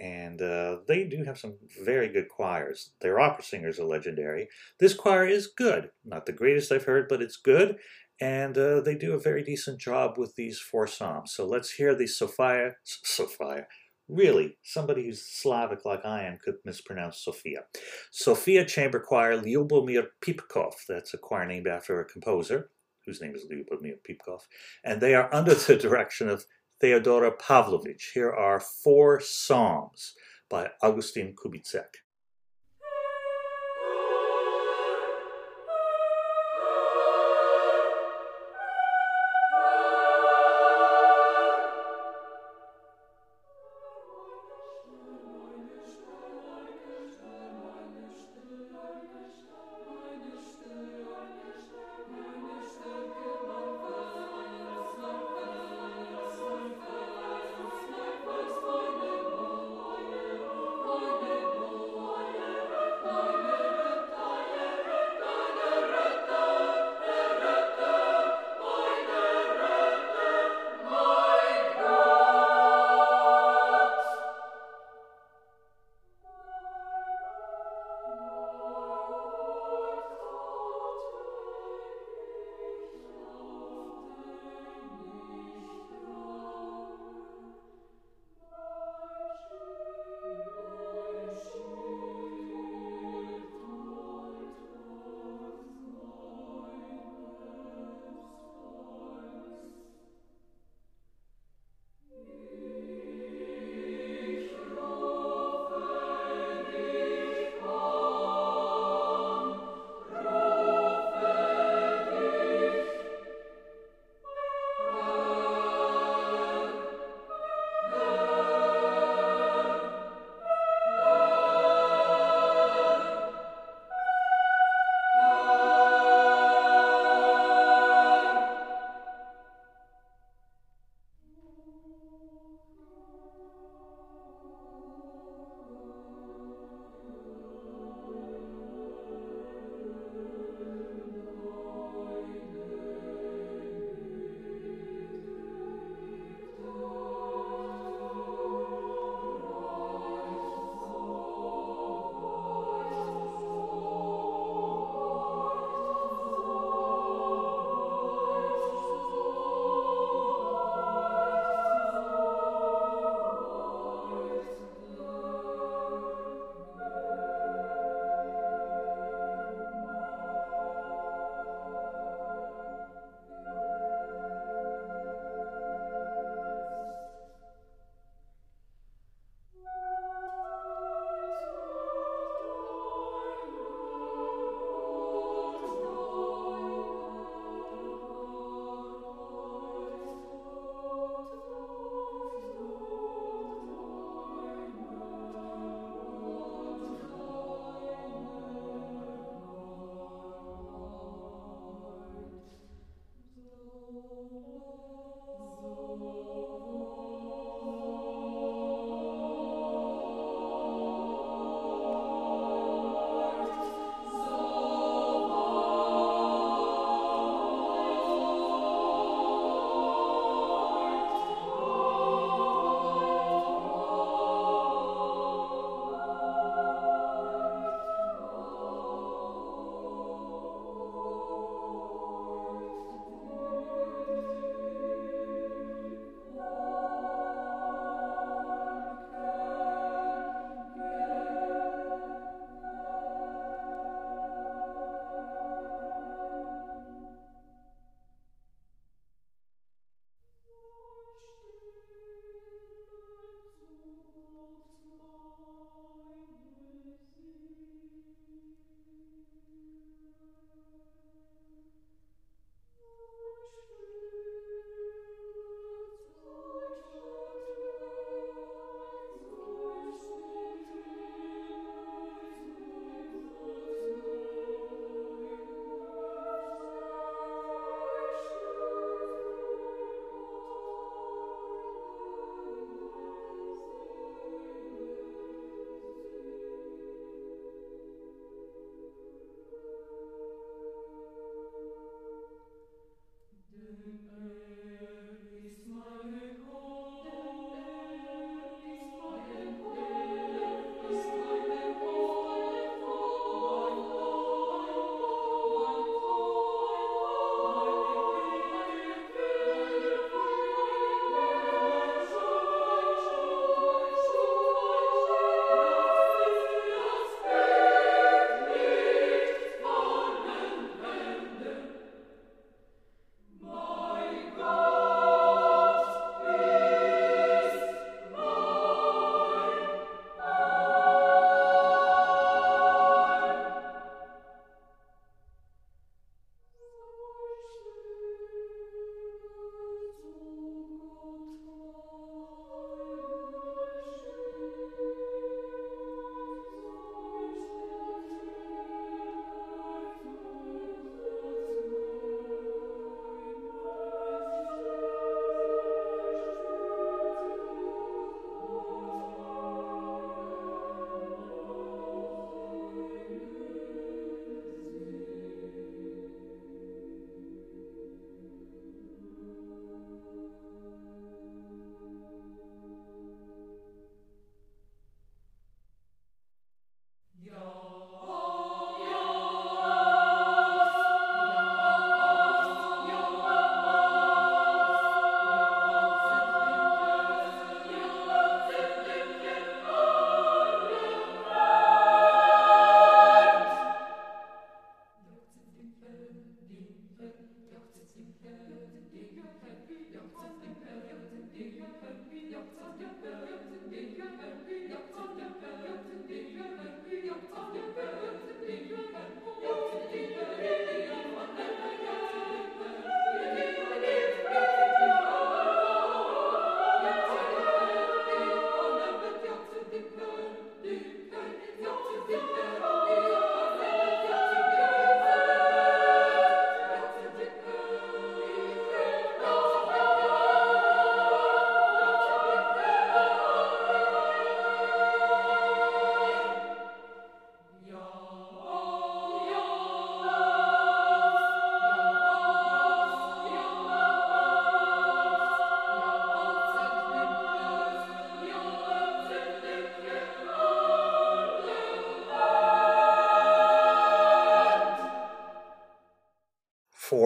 and 0.00 0.42
uh, 0.42 0.78
they 0.88 1.04
do 1.04 1.22
have 1.24 1.38
some 1.38 1.54
very 1.84 2.08
good 2.08 2.28
choirs. 2.28 2.90
Their 3.00 3.20
opera 3.20 3.44
singers 3.44 3.78
are 3.78 3.84
legendary. 3.84 4.48
This 4.80 4.92
choir 4.92 5.26
is 5.26 5.46
good. 5.46 5.90
Not 6.04 6.26
the 6.26 6.32
greatest 6.32 6.72
I've 6.72 6.84
heard, 6.84 7.06
but 7.08 7.22
it's 7.22 7.36
good, 7.36 7.76
and 8.20 8.56
uh, 8.56 8.80
they 8.80 8.94
do 8.94 9.14
a 9.14 9.18
very 9.18 9.42
decent 9.42 9.80
job 9.80 10.16
with 10.16 10.34
these 10.36 10.58
four 10.58 10.86
psalms. 10.86 11.32
So 11.32 11.46
let's 11.46 11.72
hear 11.72 11.94
the 11.94 12.06
Sofia, 12.06 12.76
Sofia, 12.84 13.66
really, 14.08 14.56
somebody 14.62 15.04
who's 15.04 15.22
Slavic 15.22 15.84
like 15.84 16.04
I 16.04 16.24
am 16.24 16.38
could 16.42 16.56
mispronounce 16.64 17.18
Sofia. 17.18 17.64
Sofia 18.10 18.64
Chamber 18.64 19.00
Choir, 19.00 19.36
Lyubomir 19.36 20.06
Pipkov, 20.20 20.74
that's 20.88 21.14
a 21.14 21.18
choir 21.18 21.46
named 21.46 21.66
after 21.66 22.00
a 22.00 22.04
composer, 22.04 22.70
whose 23.04 23.20
name 23.20 23.34
is 23.34 23.46
Lyubomir 23.50 23.96
Pipkov, 24.04 24.46
and 24.84 25.00
they 25.00 25.14
are 25.14 25.32
under 25.34 25.54
the 25.54 25.76
direction 25.76 26.28
of 26.28 26.46
Theodora 26.80 27.32
Pavlovich. 27.32 28.12
Here 28.14 28.32
are 28.32 28.60
four 28.60 29.20
psalms 29.20 30.14
by 30.50 30.70
Augustin 30.82 31.34
Kubizek. 31.34 32.03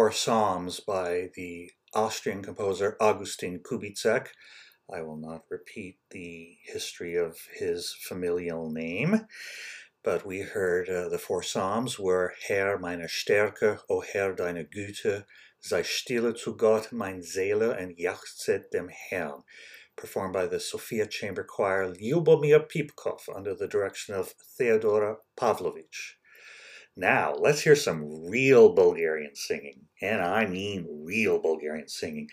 Four 0.08 0.12
psalms 0.14 0.80
by 0.80 1.28
the 1.34 1.70
Austrian 1.92 2.42
composer 2.42 2.96
Augustin 2.98 3.58
Kubizek. 3.58 4.28
I 4.90 5.02
will 5.02 5.18
not 5.18 5.42
repeat 5.50 5.98
the 6.08 6.56
history 6.64 7.14
of 7.14 7.36
his 7.52 7.94
familial 8.08 8.70
name, 8.70 9.26
but 10.02 10.24
we 10.24 10.40
heard 10.40 10.88
uh, 10.88 11.10
the 11.10 11.18
four 11.18 11.42
psalms 11.42 11.98
were 11.98 12.32
Herr 12.48 12.78
meine 12.78 13.06
Stärke, 13.06 13.80
O 13.90 14.00
Herr 14.00 14.32
deine 14.34 14.64
Güte, 14.64 15.26
sei 15.60 15.82
stille 15.82 16.34
zu 16.34 16.56
Gott 16.56 16.90
mein 16.90 17.20
Seele 17.20 17.76
und 17.78 17.98
jauchzet 17.98 18.70
dem 18.72 18.88
Herrn, 18.88 19.42
performed 19.94 20.32
by 20.32 20.46
the 20.46 20.58
Sofia 20.58 21.06
Chamber 21.06 21.44
Choir 21.44 21.86
Lyubomir 21.86 22.66
Pipkov 22.66 23.28
under 23.36 23.54
the 23.54 23.68
direction 23.68 24.14
of 24.14 24.32
Theodora 24.56 25.16
Pavlovich. 25.36 26.16
Now, 26.96 27.34
let's 27.34 27.60
hear 27.60 27.76
some 27.76 28.28
real 28.28 28.74
Bulgarian 28.74 29.36
singing, 29.36 29.87
and 30.00 30.22
I 30.22 30.46
mean 30.46 30.86
real 31.04 31.38
Bulgarian 31.38 31.88
singing. 31.88 32.28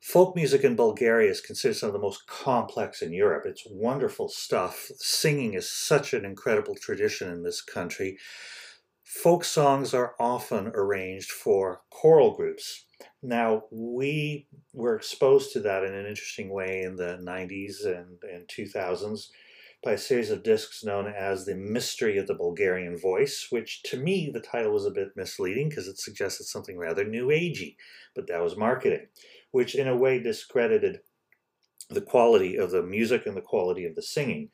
Folk 0.00 0.36
music 0.36 0.64
in 0.64 0.76
Bulgaria 0.76 1.30
is 1.30 1.40
considered 1.40 1.76
some 1.76 1.88
of 1.88 1.94
the 1.94 1.98
most 1.98 2.26
complex 2.26 3.00
in 3.00 3.12
Europe. 3.12 3.44
It's 3.46 3.66
wonderful 3.70 4.28
stuff. 4.28 4.90
Singing 4.96 5.54
is 5.54 5.70
such 5.70 6.12
an 6.12 6.26
incredible 6.26 6.74
tradition 6.74 7.30
in 7.30 7.42
this 7.42 7.62
country. 7.62 8.18
Folk 9.02 9.44
songs 9.44 9.94
are 9.94 10.14
often 10.20 10.72
arranged 10.74 11.30
for 11.30 11.82
choral 11.88 12.34
groups. 12.34 12.84
Now, 13.22 13.64
we 13.70 14.46
were 14.74 14.96
exposed 14.96 15.52
to 15.52 15.60
that 15.60 15.84
in 15.84 15.94
an 15.94 16.06
interesting 16.06 16.50
way 16.50 16.82
in 16.82 16.96
the 16.96 17.18
90s 17.22 17.86
and, 17.86 18.18
and 18.30 18.46
2000s 18.48 19.28
by 19.84 19.92
a 19.92 19.98
series 19.98 20.30
of 20.30 20.42
discs 20.42 20.82
known 20.82 21.06
as 21.06 21.44
The 21.44 21.54
Mystery 21.54 22.16
of 22.16 22.26
the 22.26 22.34
Bulgarian 22.34 22.96
Voice, 22.96 23.48
which 23.50 23.82
to 23.82 23.98
me 23.98 24.30
the 24.32 24.40
title 24.40 24.72
was 24.72 24.86
a 24.86 24.90
bit 24.90 25.08
misleading 25.14 25.68
because 25.68 25.86
it 25.86 25.98
suggested 25.98 26.44
something 26.44 26.78
rather 26.78 27.04
new 27.04 27.26
agey, 27.26 27.76
but 28.14 28.26
that 28.28 28.42
was 28.42 28.56
marketing, 28.56 29.08
which 29.50 29.74
in 29.74 29.86
a 29.86 29.96
way 29.96 30.18
discredited 30.18 31.00
the 31.90 32.00
quality 32.00 32.56
of 32.56 32.70
the 32.70 32.82
music 32.82 33.26
and 33.26 33.36
the 33.36 33.42
quality 33.42 33.84
of 33.84 33.94
the 33.94 34.02
singing. 34.02 34.48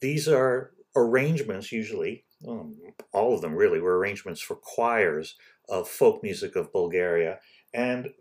These 0.00 0.26
are 0.26 0.72
arrangements, 0.96 1.70
usually, 1.70 2.24
um, 2.48 2.76
all 3.12 3.34
of 3.34 3.42
them 3.42 3.54
really, 3.54 3.80
were 3.80 3.98
arrangements 3.98 4.40
for 4.40 4.56
choirs 4.56 5.36
of 5.68 5.88
folk 5.88 6.22
music 6.22 6.56
of 6.56 6.72
Bulgaria. 6.72 7.38
And 7.74 8.14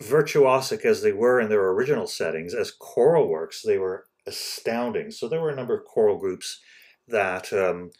virtuosic 0.00 0.84
as 0.84 1.02
they 1.02 1.12
were 1.12 1.40
in 1.40 1.48
their 1.48 1.68
original 1.68 2.06
settings, 2.06 2.54
as 2.54 2.70
choral 2.70 3.28
works, 3.28 3.62
they 3.62 3.76
were 3.76 4.06
astounding. 4.26 5.10
So 5.10 5.28
there 5.28 5.40
were 5.40 5.50
a 5.50 5.56
number 5.56 5.76
of 5.76 5.84
choral 5.84 6.18
groups 6.18 6.60
that 7.08 7.52
um, 7.52 7.90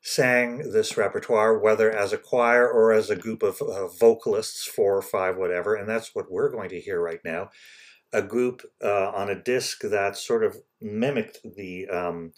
sang 0.00 0.70
this 0.72 0.96
repertoire, 0.96 1.58
whether 1.58 1.90
as 1.90 2.12
a 2.12 2.18
choir 2.18 2.68
or 2.68 2.92
as 2.92 3.10
a 3.10 3.16
group 3.16 3.42
of 3.42 3.60
uh, 3.62 3.88
vocalists, 3.88 4.66
four 4.66 4.96
or 4.96 5.02
five, 5.02 5.36
whatever. 5.36 5.74
And 5.74 5.88
that's 5.88 6.14
what 6.14 6.30
we're 6.30 6.50
going 6.50 6.68
to 6.70 6.80
hear 6.80 7.00
right 7.00 7.20
now. 7.24 7.50
A 8.12 8.22
group 8.22 8.62
uh, 8.82 9.10
on 9.10 9.28
a 9.28 9.42
disc 9.42 9.80
that 9.82 10.16
sort 10.16 10.44
of 10.44 10.58
mimicked 10.80 11.38
the 11.56 11.88
um, 11.88 12.32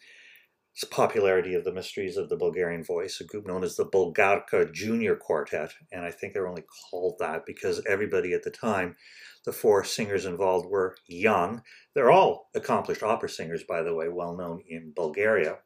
popularity 0.91 1.55
of 1.55 1.65
the 1.65 1.73
Mysteries 1.73 2.17
of 2.17 2.29
the 2.29 2.37
Bulgarian 2.37 2.85
Voice, 2.85 3.21
a 3.21 3.25
group 3.25 3.47
known 3.47 3.65
as 3.65 3.77
the 3.77 3.85
Bulgarka 3.85 4.73
Junior 4.73 5.17
Quartet. 5.17 5.73
And 5.91 6.05
I 6.05 6.11
think 6.11 6.33
they're 6.33 6.49
only 6.49 6.65
called 6.91 7.17
that 7.19 7.45
because 7.47 7.83
everybody 7.87 8.33
at 8.33 8.43
the 8.43 8.51
time 8.51 8.97
the 9.47 9.53
four 9.53 9.85
singers 9.85 10.27
involved 10.27 10.69
were 10.69 10.97
young. 11.07 11.63
They're 11.95 12.11
all 12.11 12.51
accomplished 12.55 13.03
opera 13.03 13.31
singers, 13.31 13.63
by 13.63 13.83
the 13.83 13.95
way, 13.95 14.09
well 14.09 14.37
known 14.37 14.63
in 14.69 14.93
Bulgaria. 14.95 15.59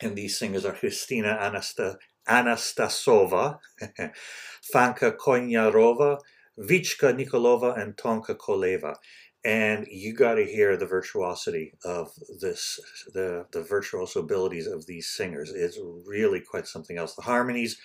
And 0.00 0.16
these 0.16 0.38
singers 0.38 0.64
are 0.64 0.72
Christina 0.72 1.38
Anasta- 1.40 1.98
Anastasova, 2.28 3.58
Fanka 4.74 5.16
Konyarova, 5.16 6.18
Vichka 6.58 7.14
Nikolova, 7.14 7.78
and 7.80 7.96
Tonka 7.96 8.34
Koleva. 8.34 8.96
And 9.44 9.86
you 9.90 10.14
got 10.14 10.34
to 10.36 10.46
hear 10.46 10.76
the 10.76 10.86
virtuosity 10.86 11.74
of 11.84 12.10
this, 12.40 12.80
the, 13.12 13.44
the 13.52 13.62
virtuoso 13.62 14.20
abilities 14.20 14.66
of 14.66 14.86
these 14.86 15.08
singers. 15.08 15.52
It's 15.52 15.78
really 16.06 16.40
quite 16.40 16.66
something 16.66 16.96
else. 16.96 17.14
The 17.14 17.22
harmonies 17.22 17.78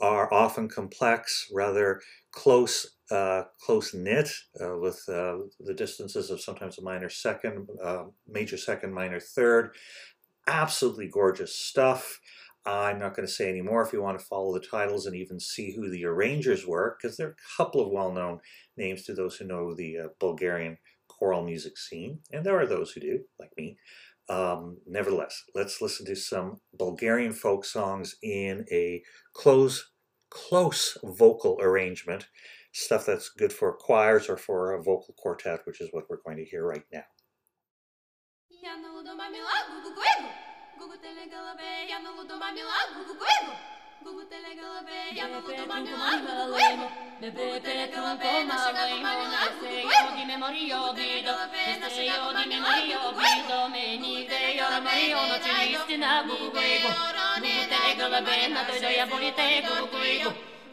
are 0.00 0.32
often 0.34 0.68
complex, 0.68 1.48
rather 1.52 2.00
close 2.32 2.93
uh, 3.10 3.42
close 3.60 3.94
knit 3.94 4.30
uh, 4.60 4.76
with 4.78 5.02
uh, 5.08 5.38
the 5.60 5.74
distances 5.74 6.30
of 6.30 6.40
sometimes 6.40 6.78
a 6.78 6.82
minor 6.82 7.08
second, 7.08 7.68
uh, 7.82 8.04
major 8.28 8.56
second, 8.56 8.92
minor 8.92 9.20
third. 9.20 9.74
Absolutely 10.46 11.08
gorgeous 11.08 11.54
stuff. 11.56 12.20
I'm 12.66 12.98
not 12.98 13.14
going 13.14 13.26
to 13.26 13.32
say 13.32 13.50
any 13.50 13.60
more 13.60 13.82
if 13.82 13.92
you 13.92 14.02
want 14.02 14.18
to 14.18 14.24
follow 14.24 14.54
the 14.54 14.66
titles 14.66 15.04
and 15.04 15.14
even 15.14 15.38
see 15.38 15.74
who 15.74 15.90
the 15.90 16.06
arrangers 16.06 16.66
were, 16.66 16.96
because 16.96 17.16
there 17.16 17.28
are 17.28 17.30
a 17.32 17.56
couple 17.56 17.80
of 17.80 17.92
well 17.92 18.10
known 18.10 18.40
names 18.76 19.04
to 19.04 19.14
those 19.14 19.36
who 19.36 19.44
know 19.44 19.74
the 19.74 19.98
uh, 19.98 20.08
Bulgarian 20.18 20.78
choral 21.08 21.44
music 21.44 21.76
scene, 21.76 22.20
and 22.32 22.44
there 22.44 22.58
are 22.58 22.66
those 22.66 22.92
who 22.92 23.00
do, 23.00 23.20
like 23.38 23.50
me. 23.56 23.76
Um, 24.30 24.78
nevertheless, 24.86 25.42
let's 25.54 25.82
listen 25.82 26.06
to 26.06 26.16
some 26.16 26.60
Bulgarian 26.72 27.34
folk 27.34 27.66
songs 27.66 28.16
in 28.22 28.64
a 28.72 29.02
close, 29.34 29.90
close 30.30 30.96
vocal 31.04 31.58
arrangement 31.60 32.28
stuff 32.74 33.06
that's 33.06 33.28
good 33.28 33.52
for 33.52 33.72
choirs 33.72 34.28
or 34.28 34.36
for 34.36 34.72
a 34.72 34.82
vocal 34.82 35.14
quartet, 35.16 35.60
which 35.64 35.80
is 35.80 35.88
what 35.92 36.04
we're 36.10 36.22
going 36.26 36.36
to 36.36 36.44
hear 36.44 36.66
right 36.66 36.82
now. 36.92 37.04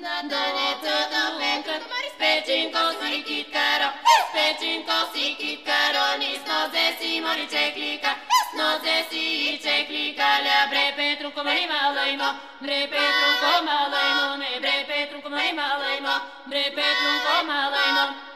На 0.00 0.22
дънеца 0.22 1.08
да 1.12 1.24
пекат 1.38 1.82
печенко 2.18 2.78
си 3.00 3.24
китаро, 3.24 3.88
печенко 4.32 4.98
си 5.12 5.36
китаро, 5.40 6.18
ни 6.18 6.38
с 6.40 6.46
нозе 6.48 6.96
си 7.00 7.20
мори 7.20 7.48
чеклика, 7.50 8.14
с 8.52 8.56
нозе 8.56 9.06
си 9.10 9.24
и 9.48 9.60
чеклика, 9.62 10.22
ля 10.22 10.66
бре 10.70 10.94
Петрунко 10.96 11.44
мари 11.44 11.68
малаймо, 11.72 12.30
бре 12.62 12.80
Петрунко 12.92 13.52
малаймо, 13.64 14.36
ме 14.38 14.60
бре 14.60 14.84
Петрунко 14.88 15.28
мари 15.30 15.52
малаймо, 15.52 16.14
бре 16.46 16.64
Петрунко 16.64 17.34
малаймо. 17.46 18.29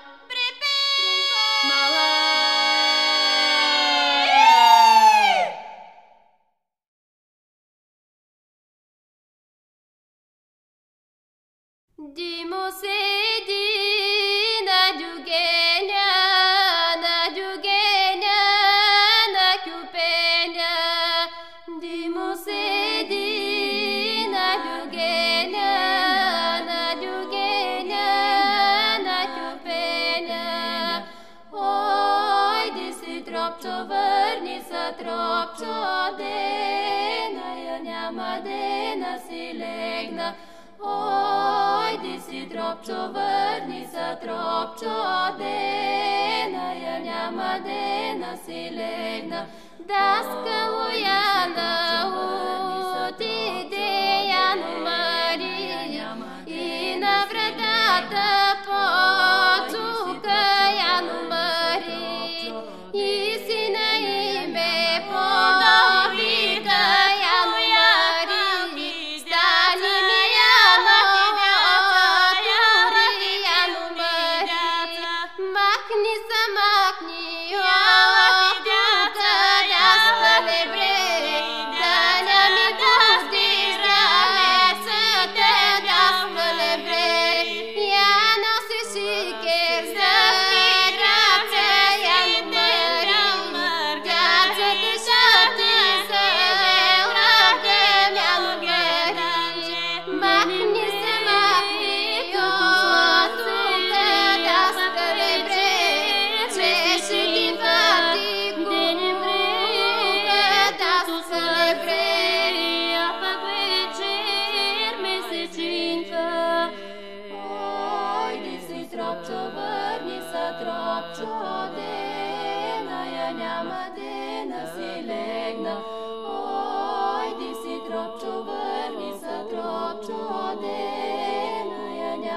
Dimo 12.15 12.71
sedi. 12.71 13.74
тропчо, 42.85 43.13
върни 43.13 43.87
се, 43.87 44.17
тропчо, 44.23 44.97
дена, 45.39 46.75
я 46.75 47.01
няма 47.01 47.61
дена 47.65 48.37
си 48.45 48.71
легна. 48.73 49.47
Да 49.81 50.23
скалояна 50.23 51.73
отиде 53.09 54.25
Яно 54.29 54.85
Мария 54.85 56.15
и 56.47 56.97
на 56.97 57.27
вратата 57.31 58.57
почука 58.65 60.41
Яно 60.79 61.29
Мария. 61.29 61.34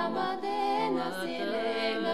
Madena 0.10 1.12
Silena. 1.20 2.14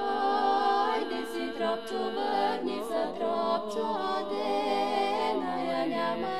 Oi 0.00 1.24
si 1.32 1.44
tropču 1.56 2.00
vrni 2.16 2.78
sa 2.88 3.04
tropču 3.16 3.86
Adena 4.16 5.54
ja 5.68 5.86
njama 5.86 6.39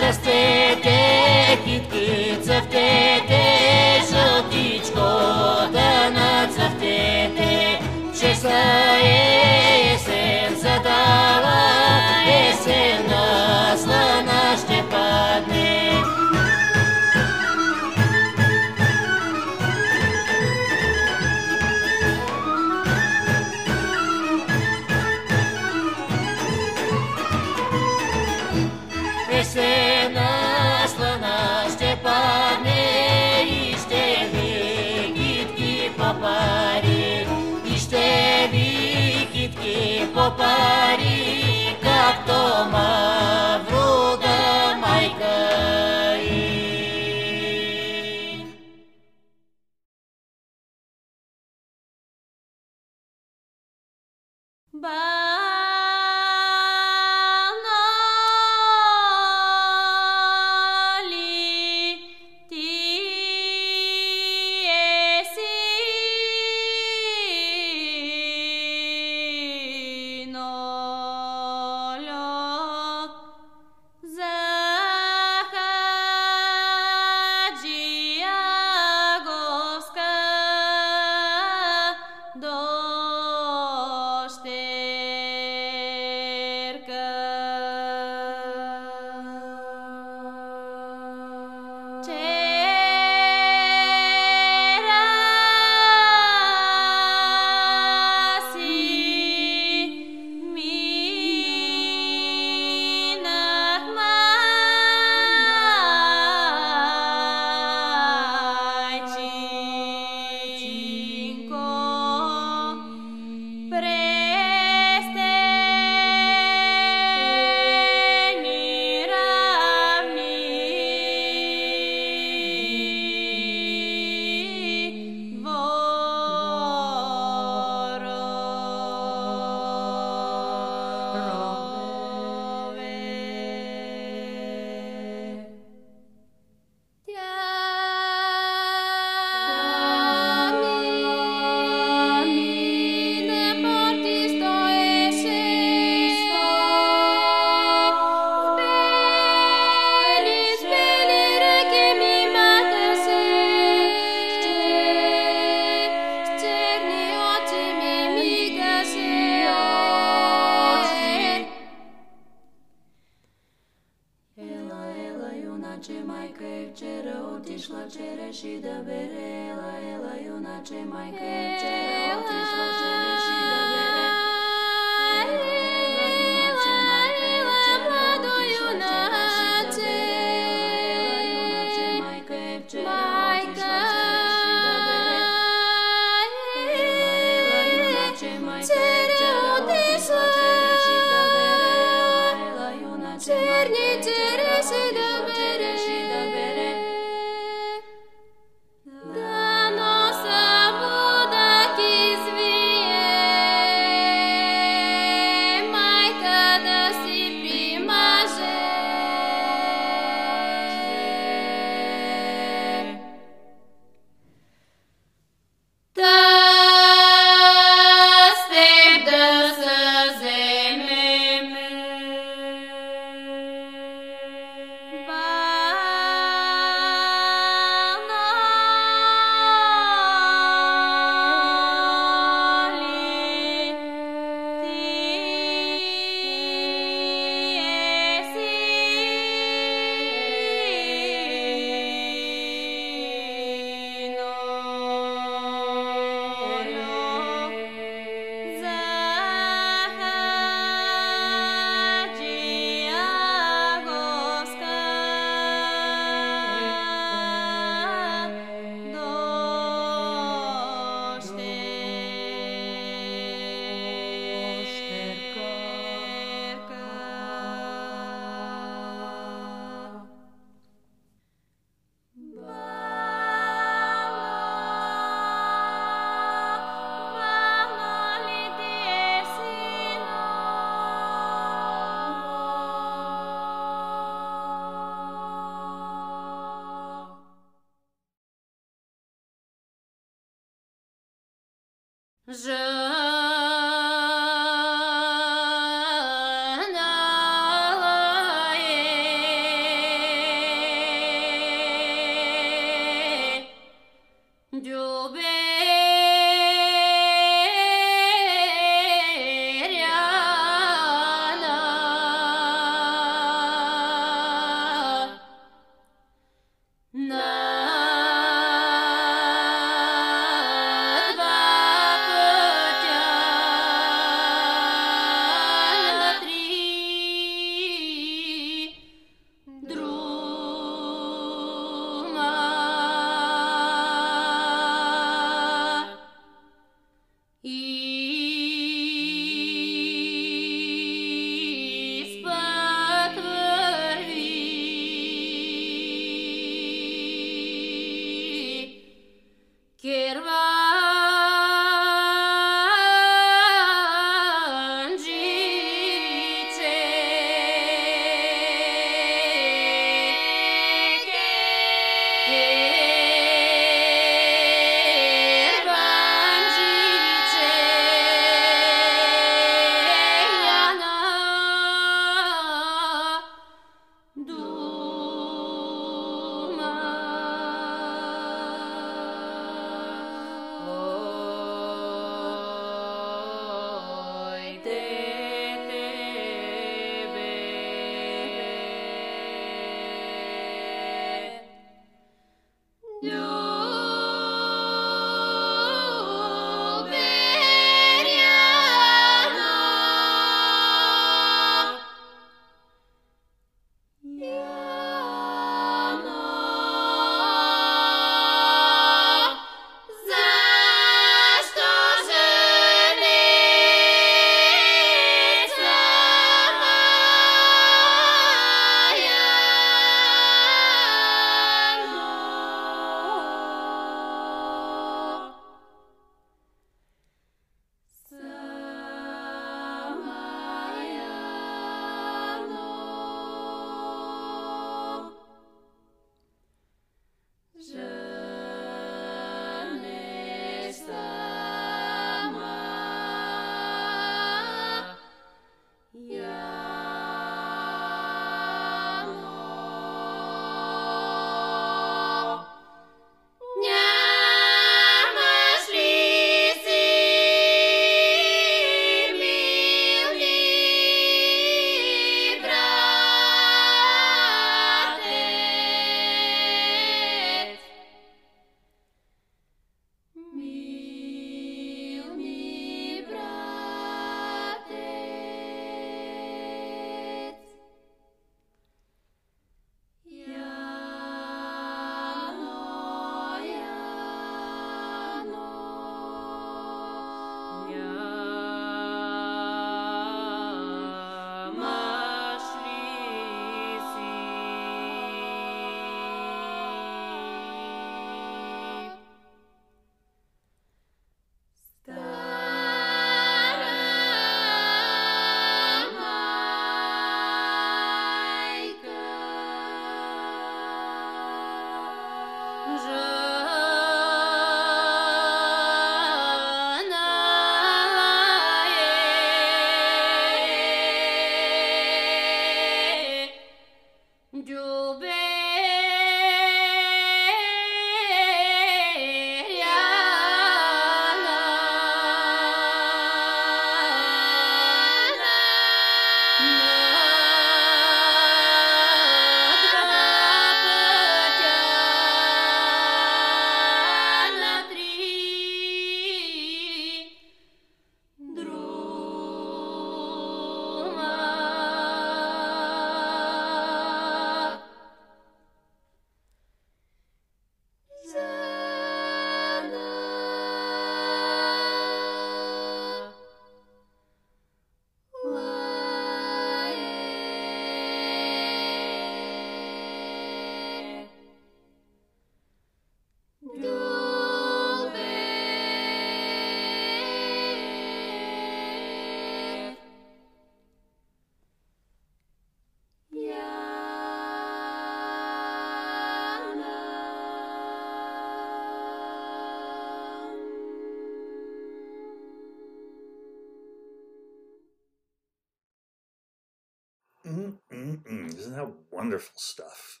wonderful 599.14 599.38
stuff. 599.38 600.00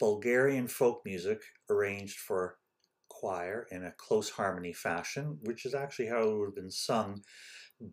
Bulgarian 0.00 0.66
folk 0.66 1.02
music 1.04 1.40
arranged 1.70 2.18
for 2.18 2.56
choir 3.08 3.68
in 3.70 3.84
a 3.84 3.92
close 3.92 4.30
harmony 4.30 4.72
fashion, 4.72 5.38
which 5.42 5.64
is 5.64 5.74
actually 5.74 6.08
how 6.08 6.22
it 6.22 6.36
would 6.36 6.46
have 6.46 6.54
been 6.56 6.70
sung 6.70 7.22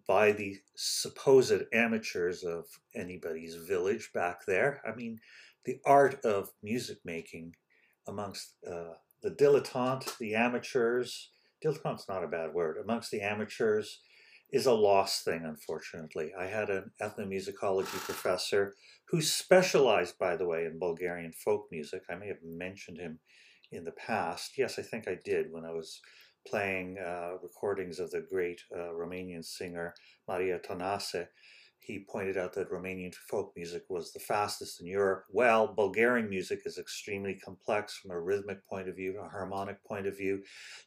by 0.07 0.31
the 0.31 0.55
supposed 0.75 1.61
amateurs 1.71 2.43
of 2.43 2.65
anybody's 2.95 3.53
village 3.53 4.09
back 4.11 4.39
there. 4.47 4.81
I 4.83 4.95
mean, 4.95 5.19
the 5.65 5.77
art 5.85 6.25
of 6.25 6.49
music 6.63 6.97
making 7.05 7.53
amongst 8.07 8.55
uh, 8.67 8.95
the 9.21 9.29
dilettante, 9.29 10.17
the 10.17 10.33
amateurs, 10.33 11.29
dilettante's 11.63 12.09
not 12.09 12.23
a 12.23 12.27
bad 12.27 12.55
word, 12.55 12.77
amongst 12.83 13.11
the 13.11 13.21
amateurs 13.21 13.99
is 14.55 14.65
a 14.65 14.73
lost 14.73 15.25
thing, 15.25 15.43
unfortunately. 15.43 16.31
I 16.39 16.45
had 16.45 16.69
an 16.69 16.89
ethnomusicology 17.01 17.99
professor 18.05 18.73
who 19.09 19.21
specialized, 19.21 20.17
by 20.17 20.37
the 20.37 20.47
way, 20.47 20.63
in 20.63 20.79
Bulgarian 20.79 21.33
folk 21.33 21.67
music. 21.73 22.03
I 22.09 22.15
may 22.15 22.27
have 22.27 22.41
mentioned 22.41 22.97
him 22.97 23.19
in 23.73 23.83
the 23.83 23.91
past. 23.91 24.57
Yes, 24.57 24.79
I 24.79 24.81
think 24.81 25.09
I 25.09 25.17
did 25.25 25.51
when 25.51 25.65
I 25.65 25.71
was 25.71 25.99
playing 26.47 26.97
uh, 26.97 27.31
recordings 27.43 27.99
of 27.99 28.11
the 28.11 28.21
great 28.21 28.61
uh, 28.73 28.93
Romanian 28.93 29.43
singer 29.43 29.93
Maria 30.25 30.59
Tănase 30.59 31.27
he 31.79 32.05
pointed 32.09 32.35
out 32.37 32.53
that 32.53 32.71
Romanian 32.71 33.13
folk 33.13 33.53
music 33.55 33.83
was 33.89 34.11
the 34.11 34.19
fastest 34.19 34.81
in 34.81 34.87
Europe. 34.87 35.25
Well, 35.29 35.67
Bulgarian 35.67 36.29
music 36.29 36.61
is 36.65 36.77
extremely 36.77 37.35
complex 37.35 37.97
from 37.97 38.11
a 38.11 38.19
rhythmic 38.19 38.65
point 38.67 38.89
of 38.89 38.95
view, 38.95 39.19
a 39.19 39.29
harmonic 39.29 39.83
point 39.83 40.07
of 40.07 40.17
view. 40.17 40.41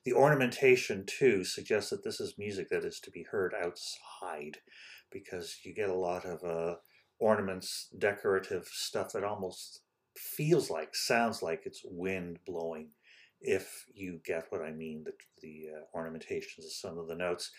The 0.05 0.13
ornamentation, 0.13 1.05
too, 1.07 1.45
suggests 1.45 1.91
that 1.91 2.03
this 2.03 2.21
is 2.21 2.35
music 2.37 2.69
that 2.71 2.85
is 2.85 2.99
to 3.01 3.11
be 3.11 3.27
heard 3.31 3.55
outside 3.55 4.59
because 5.11 5.59
you 5.65 5.73
get 5.73 5.89
a 5.89 5.95
lot 5.95 6.25
of 6.25 6.43
uh, 6.43 6.77
ornaments, 7.21 7.89
decorative 7.97 8.67
stuff 8.67 9.13
that 9.13 9.25
almost 9.25 9.83
feels 10.17 10.69
like, 10.69 10.97
sounds 10.97 11.43
like 11.43 11.63
it's 11.65 11.83
wind 11.85 12.39
blowing 12.45 12.89
if 13.41 13.87
you 13.95 14.21
get 14.25 14.47
what 14.51 14.63
I 14.63 14.73
mean, 14.73 15.05
the, 15.05 15.13
the 15.41 15.69
uh, 15.77 15.97
ornamentations 15.97 16.67
of 16.67 16.73
some 16.73 16.99
of 16.99 17.07
the 17.07 17.15
notes. 17.15 17.51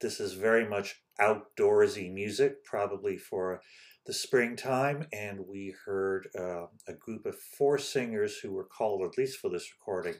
This 0.00 0.20
is 0.20 0.34
very 0.34 0.68
much 0.68 0.96
outdoorsy 1.20 2.12
music, 2.12 2.64
probably 2.64 3.16
for 3.16 3.62
the 4.04 4.12
springtime, 4.12 5.06
and 5.12 5.40
we 5.48 5.74
heard 5.84 6.28
uh, 6.38 6.66
a 6.86 6.92
group 6.92 7.24
of 7.24 7.38
four 7.38 7.78
singers 7.78 8.36
who 8.38 8.52
were 8.52 8.66
called, 8.66 9.02
at 9.02 9.18
least 9.18 9.38
for 9.38 9.48
this 9.48 9.68
recording, 9.72 10.14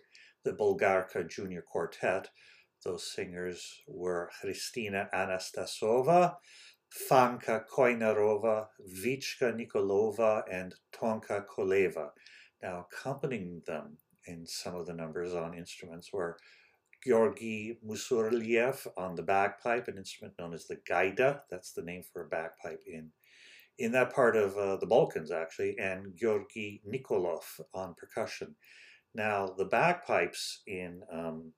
the 0.45 0.53
Bulgarka 0.53 1.29
Junior 1.29 1.63
Quartet. 1.63 2.31
Those 2.85 3.13
singers 3.13 3.83
were 3.87 4.31
Kristina 4.43 5.11
Anastasova, 5.13 6.37
Fanka 7.09 7.65
Koinarova, 7.71 8.67
Vichka 9.05 9.53
Nikolova, 9.55 10.43
and 10.51 10.75
Tonka 10.93 11.45
Koleva. 11.47 12.11
Now, 12.63 12.87
accompanying 12.91 13.63
them 13.67 13.99
in 14.27 14.47
some 14.47 14.75
of 14.75 14.87
the 14.87 14.95
numbers 14.95 15.35
on 15.35 15.55
instruments 15.55 16.13
were 16.13 16.39
Georgi 17.07 17.79
Musurliev 17.87 18.87
on 18.97 19.15
the 19.15 19.23
bagpipe, 19.23 19.87
an 19.87 19.97
instrument 19.97 20.35
known 20.39 20.53
as 20.53 20.67
the 20.67 20.77
gaida. 20.77 21.43
That's 21.51 21.73
the 21.73 21.83
name 21.83 22.03
for 22.03 22.23
a 22.23 22.29
bagpipe 22.29 22.83
in 22.87 23.13
in 23.79 23.93
that 23.93 24.13
part 24.13 24.37
of 24.37 24.57
uh, 24.57 24.77
the 24.77 24.87
Balkans, 24.87 25.31
actually, 25.31 25.79
and 25.79 26.17
Georgi 26.17 26.83
Nikolov 26.89 27.61
on 27.75 27.95
percussion. 27.95 28.57
Now, 29.15 29.55
the 29.57 29.67
bagpipes 29.67 30.63
in 30.67 31.03
um, 31.13 31.53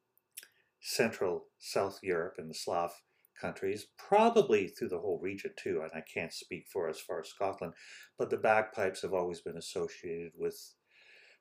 Central 0.80 1.46
South 1.58 2.00
Europe 2.02 2.34
and 2.38 2.50
the 2.50 2.54
Slav 2.54 2.92
countries, 3.40 3.86
probably 3.96 4.66
through 4.66 4.88
the 4.88 4.98
whole 4.98 5.20
region 5.20 5.52
too, 5.56 5.80
and 5.80 5.90
I 5.94 6.02
can't 6.12 6.32
speak 6.32 6.66
for 6.72 6.88
as 6.88 7.00
far 7.00 7.20
as 7.20 7.28
Scotland, 7.28 7.74
but 8.18 8.30
the 8.30 8.36
bagpipes 8.36 9.02
have 9.02 9.14
always 9.14 9.40
been 9.40 9.56
associated 9.56 10.32
with 10.36 10.74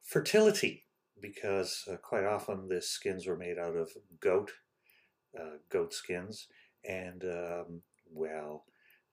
fertility 0.03 0.86
because 1.21 1.83
uh, 1.91 1.97
quite 1.97 2.23
often 2.23 2.67
the 2.67 2.81
skins 2.81 3.27
were 3.27 3.37
made 3.37 3.57
out 3.57 3.75
of 3.75 3.91
goat, 4.19 4.51
uh, 5.39 5.57
goat 5.69 5.93
skins, 5.93 6.47
and 6.87 7.23
um, 7.23 7.81
well, 8.11 8.65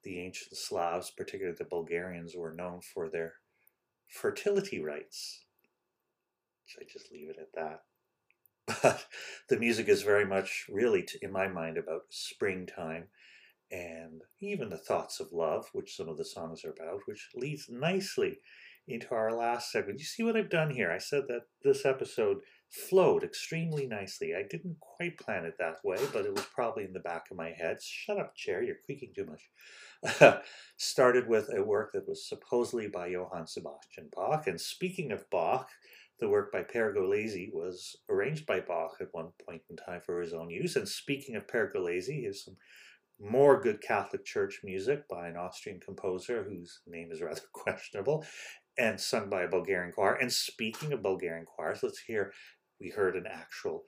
the 0.03 0.21
ancient 0.21 0.57
Slavs, 0.57 1.11
particularly 1.11 1.57
the 1.59 1.65
Bulgarians, 1.65 2.35
were 2.37 2.55
known 2.55 2.81
for 2.81 3.09
their 3.09 3.35
fertility 4.09 4.83
rites. 4.83 5.45
Should 6.67 6.83
I 6.83 6.87
just 6.93 7.13
leave 7.13 7.31
it 7.31 7.39
at 7.39 7.53
that? 7.55 7.83
But 8.83 9.07
the 9.51 9.59
music 9.59 9.89
is 9.89 10.03
very 10.03 10.25
much, 10.25 10.67
really, 10.71 11.07
in 11.21 11.31
my 11.31 11.49
mind, 11.49 11.77
about 11.77 12.03
springtime 12.11 13.09
and 13.71 14.23
even 14.41 14.69
the 14.69 14.79
thoughts 14.79 15.21
of 15.21 15.33
love, 15.33 15.69
which 15.73 15.97
some 15.97 16.09
of 16.09 16.17
the 16.17 16.25
songs 16.25 16.65
are 16.65 16.71
about, 16.71 17.01
which 17.07 17.29
leads 17.35 17.69
nicely 17.69 18.39
into 18.87 19.15
our 19.15 19.33
last 19.33 19.71
segment. 19.71 19.99
You 19.99 20.05
see 20.05 20.23
what 20.23 20.37
I've 20.37 20.51
done 20.51 20.71
here? 20.71 20.91
I 20.91 20.99
said 20.99 21.25
that 21.29 21.43
this 21.63 21.85
episode 21.87 22.39
flowed 22.71 23.23
extremely 23.23 23.87
nicely. 23.87 24.35
I 24.35 24.43
didn't 24.43 24.79
quite 24.81 25.19
plan 25.19 25.45
it 25.45 25.55
that 25.59 25.77
way, 25.85 25.99
but 26.13 26.27
it 26.27 26.35
was 26.35 26.47
probably 26.55 26.85
in 26.85 26.93
the 26.93 27.01
back 27.01 27.27
of 27.31 27.37
my 27.37 27.51
head. 27.51 27.79
Shut 27.81 28.19
up, 28.19 28.35
chair, 28.35 28.63
you're 28.63 28.77
creaking 28.85 29.13
too 29.15 29.27
much. 29.27 30.43
Started 30.77 31.29
with 31.29 31.49
a 31.55 31.63
work 31.63 31.93
that 31.93 32.09
was 32.09 32.29
supposedly 32.29 32.89
by 32.89 33.07
Johann 33.07 33.47
Sebastian 33.47 34.11
Bach. 34.15 34.47
And 34.47 34.61
speaking 34.61 35.13
of 35.13 35.29
Bach, 35.31 35.71
the 36.21 36.29
work 36.29 36.53
by 36.53 36.63
Pergolesi 36.63 37.53
was 37.53 37.97
arranged 38.09 38.47
by 38.47 38.61
Bach 38.61 38.97
at 39.01 39.09
one 39.13 39.31
point 39.47 39.63
in 39.71 39.77
time 39.77 40.01
for 40.05 40.21
his 40.21 40.33
own 40.33 40.51
use. 40.51 40.77
And 40.77 40.89
speaking 40.89 41.37
of 41.37 41.47
Pergolesi, 41.47 42.21
here's 42.23 42.45
some 42.45 42.57
more 43.21 43.61
good 43.61 43.81
Catholic 43.81 44.25
Church 44.25 44.61
music 44.65 45.09
by 45.09 45.29
an 45.29 45.37
Austrian 45.37 45.81
composer 45.81 46.45
whose 46.45 46.81
name 46.87 47.11
is 47.13 47.23
rather 47.23 47.41
questionable 47.53 48.25
and 48.79 49.01
sung 49.01 49.31
by 49.31 49.43
a 49.43 49.49
Bulgarian 49.49 49.93
choir. 49.93 50.15
And 50.15 50.33
speaking 50.33 50.93
of 50.93 51.03
Bulgarian 51.03 51.47
choirs, 51.47 51.83
let's 51.83 52.01
hear, 52.01 52.33
we 52.81 52.91
heard 52.91 53.17
an 53.17 53.27
actual 53.27 53.85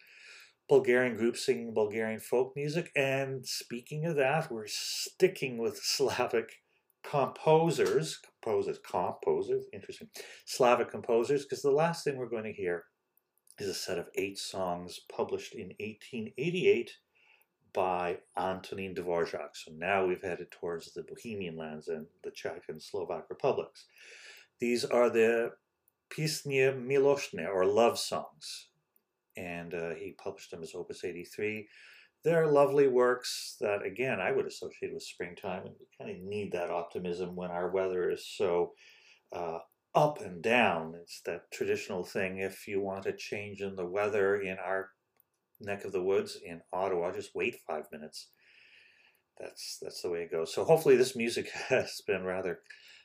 Bulgarian 0.68 1.16
group 1.16 1.36
singing 1.36 1.74
Bulgarian 1.74 2.20
folk 2.20 2.54
music. 2.56 2.90
And 2.96 3.46
speaking 3.46 4.04
of 4.04 4.16
that, 4.16 4.50
we're 4.50 4.66
sticking 4.66 5.58
with 5.58 5.78
Slavic 5.78 6.50
composers, 7.04 8.18
composers, 8.18 8.78
composers, 8.78 9.66
interesting, 9.72 10.08
Slavic 10.44 10.90
composers, 10.90 11.44
because 11.44 11.62
the 11.62 11.70
last 11.70 12.02
thing 12.04 12.16
we're 12.16 12.28
going 12.28 12.44
to 12.44 12.52
hear 12.52 12.84
is 13.58 13.68
a 13.68 13.74
set 13.74 13.98
of 13.98 14.08
eight 14.16 14.38
songs 14.38 15.00
published 15.14 15.54
in 15.54 15.68
1888 15.78 16.90
by 17.72 18.18
Antonin 18.36 18.94
Dvorak. 18.94 19.50
So 19.54 19.72
now 19.76 20.06
we've 20.06 20.22
headed 20.22 20.50
towards 20.50 20.92
the 20.92 21.02
Bohemian 21.02 21.56
lands 21.56 21.88
and 21.88 22.06
the 22.24 22.30
Czech 22.30 22.62
and 22.68 22.82
Slovak 22.82 23.24
republics. 23.28 23.86
These 24.58 24.84
are 24.84 25.10
the 25.10 25.52
Písně 26.08 26.72
milostné, 26.72 27.48
or 27.48 27.64
love 27.64 27.98
songs. 27.98 28.68
And 29.36 29.74
uh, 29.74 29.94
he 29.94 30.12
published 30.12 30.50
them 30.50 30.62
as 30.62 30.74
Opus 30.74 31.04
83. 31.04 31.68
They're 32.24 32.46
lovely 32.46 32.88
works 32.88 33.56
that, 33.60 33.84
again, 33.84 34.20
I 34.20 34.32
would 34.32 34.46
associate 34.46 34.92
with 34.94 35.02
springtime. 35.02 35.66
And 35.66 35.74
we 35.78 35.86
kind 35.98 36.10
of 36.10 36.22
need 36.22 36.52
that 36.52 36.70
optimism 36.70 37.36
when 37.36 37.50
our 37.50 37.70
weather 37.70 38.10
is 38.10 38.26
so 38.26 38.72
uh, 39.32 39.58
up 39.94 40.20
and 40.20 40.42
down. 40.42 40.94
It's 41.00 41.20
that 41.22 41.50
traditional 41.50 42.04
thing. 42.04 42.38
If 42.38 42.66
you 42.66 42.80
want 42.80 43.06
a 43.06 43.12
change 43.12 43.60
in 43.60 43.76
the 43.76 43.86
weather 43.86 44.40
in 44.40 44.56
our 44.58 44.90
neck 45.60 45.84
of 45.84 45.92
the 45.92 46.02
woods 46.02 46.38
in 46.44 46.60
Ottawa, 46.72 47.12
just 47.12 47.34
wait 47.34 47.56
five 47.66 47.84
minutes. 47.92 48.28
That's 49.38 49.78
that's 49.82 50.02
the 50.02 50.10
way 50.10 50.22
it 50.22 50.30
goes. 50.30 50.54
So 50.54 50.64
hopefully 50.64 50.96
this 50.96 51.16
music 51.16 51.50
has 51.68 52.00
been 52.06 52.24
rather 52.24 52.60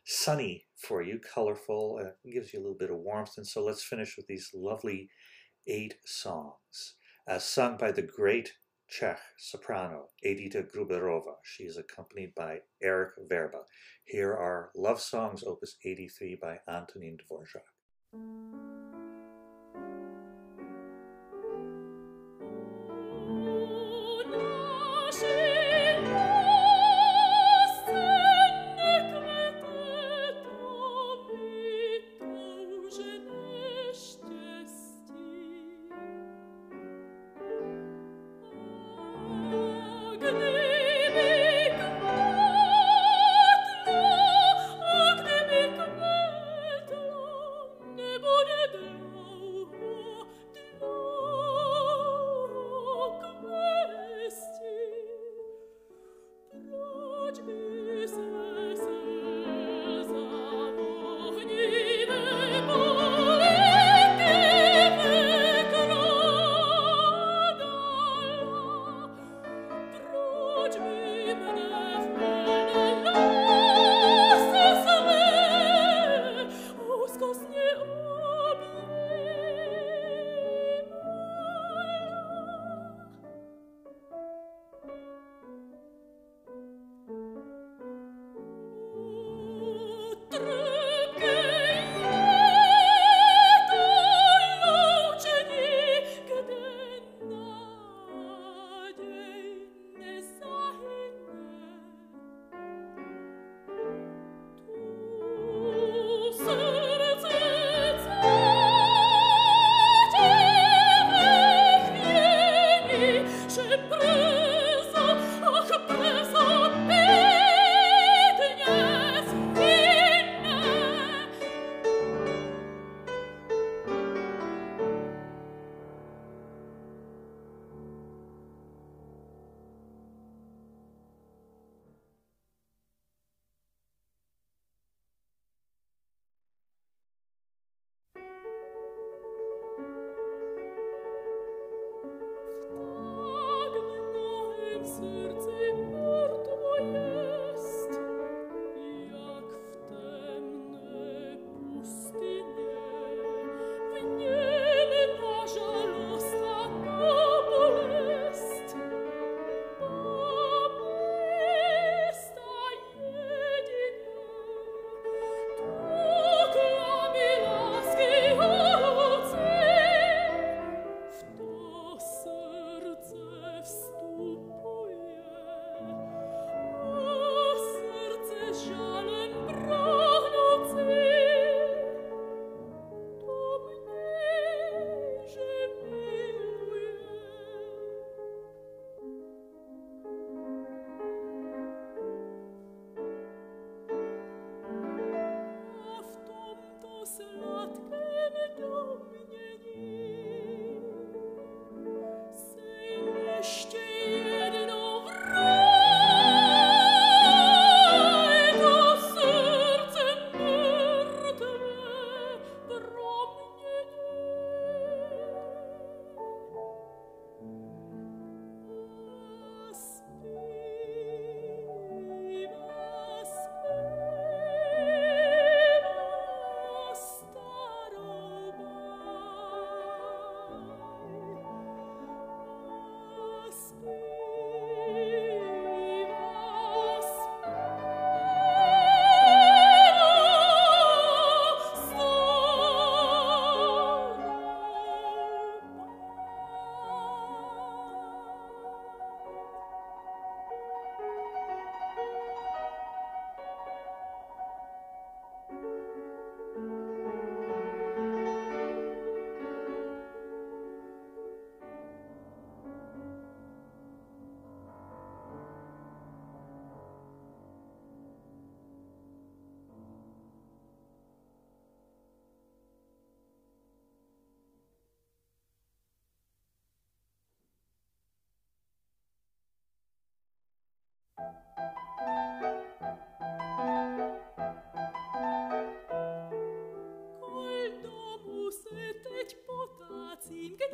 sunny 0.06 0.66
for 0.76 1.02
you, 1.02 1.20
colorful, 1.20 2.00
uh, 2.02 2.30
gives 2.32 2.54
you 2.54 2.60
a 2.60 2.62
little 2.62 2.78
bit 2.78 2.92
of 2.92 2.98
warmth. 2.98 3.38
And 3.38 3.48
so 3.48 3.64
let's 3.64 3.84
finish 3.84 4.18
with 4.18 4.28
these 4.28 4.50
lovely 4.54 5.10
eight 5.68 5.96
songs, 6.06 6.96
uh, 7.28 7.40
sung 7.40 7.78
by 7.78 7.92
the 7.92 8.02
great 8.02 8.54
Czech 8.90 9.20
soprano 9.38 10.08
Edita 10.26 10.64
Gruberova. 10.70 11.36
She 11.44 11.64
is 11.64 11.78
accompanied 11.78 12.36
by 12.36 12.60
Erik 12.84 13.14
Werba. 13.32 13.64
Here 14.04 14.34
are 14.34 14.72
Love 14.76 15.00
Songs, 15.00 15.44
Opus 15.46 15.78
83 15.86 16.38
by 16.42 16.60
Antonin 16.68 17.18
Dvorak. 17.18 18.91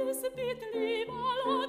es 0.10 0.22
bit 0.36 0.62
lieb 0.74 1.10
all 1.10 1.68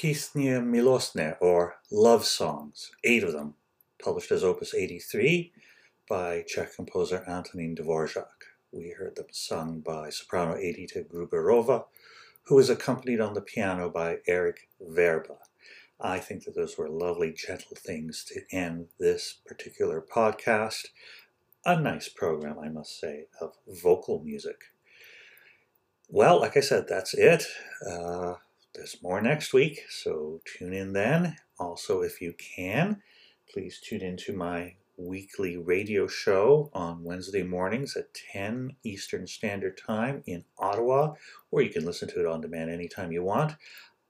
Písně 0.00 0.60
milostné, 0.60 1.36
or 1.40 1.74
Love 1.92 2.24
Songs, 2.24 2.90
eight 3.04 3.22
of 3.22 3.32
them, 3.32 3.54
published 4.02 4.32
as 4.32 4.42
Opus 4.42 4.74
83 4.74 5.52
by 6.08 6.42
Czech 6.46 6.76
composer 6.76 7.22
Antonín 7.26 7.74
Dvorak. 7.74 8.48
We 8.72 8.94
heard 8.98 9.16
them 9.16 9.26
sung 9.30 9.80
by 9.80 10.10
soprano 10.10 10.54
Edita 10.54 11.04
Gruberova, 11.04 11.84
who 12.44 12.54
was 12.54 12.70
accompanied 12.70 13.20
on 13.20 13.34
the 13.34 13.42
piano 13.42 13.90
by 13.90 14.20
Erik 14.26 14.70
Werba. 14.80 15.36
I 16.00 16.18
think 16.18 16.44
that 16.44 16.54
those 16.54 16.78
were 16.78 16.88
lovely, 16.88 17.34
gentle 17.34 17.76
things 17.76 18.24
to 18.24 18.40
end 18.50 18.86
this 18.98 19.34
particular 19.44 20.00
podcast. 20.00 20.88
A 21.66 21.78
nice 21.78 22.08
program, 22.08 22.58
I 22.58 22.70
must 22.70 22.98
say, 22.98 23.26
of 23.38 23.52
vocal 23.68 24.22
music. 24.24 24.72
Well, 26.08 26.40
like 26.40 26.56
I 26.56 26.60
said, 26.60 26.86
that's 26.88 27.12
it. 27.12 27.44
Uh, 27.86 28.36
there's 28.74 29.02
more 29.02 29.20
next 29.20 29.52
week, 29.52 29.80
so 29.88 30.40
tune 30.44 30.72
in 30.72 30.92
then. 30.92 31.36
Also, 31.58 32.02
if 32.02 32.20
you 32.20 32.34
can, 32.34 33.02
please 33.52 33.80
tune 33.80 34.02
into 34.02 34.32
my 34.32 34.74
weekly 34.96 35.56
radio 35.56 36.06
show 36.06 36.70
on 36.72 37.02
Wednesday 37.02 37.42
mornings 37.42 37.96
at 37.96 38.14
10 38.32 38.76
Eastern 38.84 39.26
Standard 39.26 39.78
Time 39.78 40.22
in 40.26 40.44
Ottawa, 40.58 41.14
or 41.50 41.62
you 41.62 41.70
can 41.70 41.84
listen 41.84 42.08
to 42.08 42.20
it 42.20 42.26
on 42.26 42.40
demand 42.40 42.70
anytime 42.70 43.10
you 43.10 43.22
want 43.22 43.54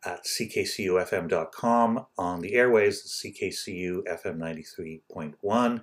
at 0.05 0.25
ckcufm.com 0.25 2.07
on 2.17 2.41
the 2.41 2.55
airways, 2.55 3.03
CKCU 3.25 4.03
FM 4.05 4.39
93.1. 4.39 5.83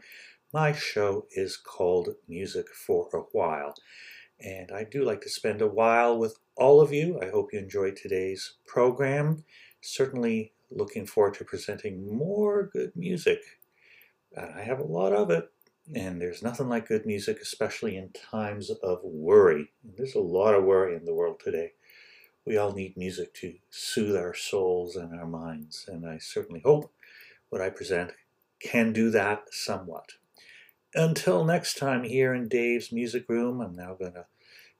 My 0.53 0.71
show 0.71 1.25
is 1.31 1.57
called 1.57 2.09
Music 2.27 2.67
for 2.69 3.09
a 3.13 3.19
While, 3.37 3.75
and 4.39 4.71
I 4.71 4.83
do 4.83 5.03
like 5.03 5.21
to 5.21 5.29
spend 5.29 5.61
a 5.61 5.67
while 5.67 6.17
with 6.17 6.37
all 6.55 6.81
of 6.81 6.91
you. 6.91 7.19
I 7.21 7.29
hope 7.29 7.53
you 7.53 7.59
enjoyed 7.59 7.95
today's 7.95 8.53
program. 8.65 9.43
Certainly 9.81 10.53
looking 10.69 11.05
forward 11.05 11.35
to 11.35 11.45
presenting 11.45 12.15
more 12.15 12.69
good 12.71 12.91
music. 12.95 13.39
Uh, 14.35 14.47
I 14.55 14.61
have 14.61 14.79
a 14.79 14.83
lot 14.83 15.13
of 15.13 15.29
it, 15.31 15.49
and 15.95 16.21
there's 16.21 16.43
nothing 16.43 16.69
like 16.69 16.87
good 16.87 17.05
music, 17.05 17.39
especially 17.41 17.97
in 17.97 18.09
times 18.09 18.69
of 18.69 18.99
worry. 19.03 19.71
There's 19.83 20.15
a 20.15 20.19
lot 20.19 20.53
of 20.53 20.63
worry 20.65 20.95
in 20.95 21.05
the 21.05 21.15
world 21.15 21.39
today 21.39 21.71
we 22.47 22.57
all 22.57 22.71
need 22.71 22.95
music 22.95 23.33
to 23.33 23.55
soothe 23.69 24.15
our 24.15 24.33
souls 24.33 24.95
and 24.95 25.13
our 25.13 25.27
minds, 25.27 25.85
and 25.85 26.07
I 26.07 26.17
certainly 26.17 26.61
hope 26.63 26.89
what 27.49 27.61
I 27.61 27.69
present 27.69 28.13
can 28.61 28.93
do 28.93 29.11
that 29.11 29.53
somewhat. 29.53 30.13
Until 30.97 31.45
next 31.45 31.77
time, 31.77 32.03
here 32.03 32.33
in 32.33 32.47
Dave's 32.47 32.91
Music 32.91 33.25
Room, 33.29 33.61
I'm 33.61 33.75
now 33.75 33.93
going 33.93 34.13
to 34.13 34.25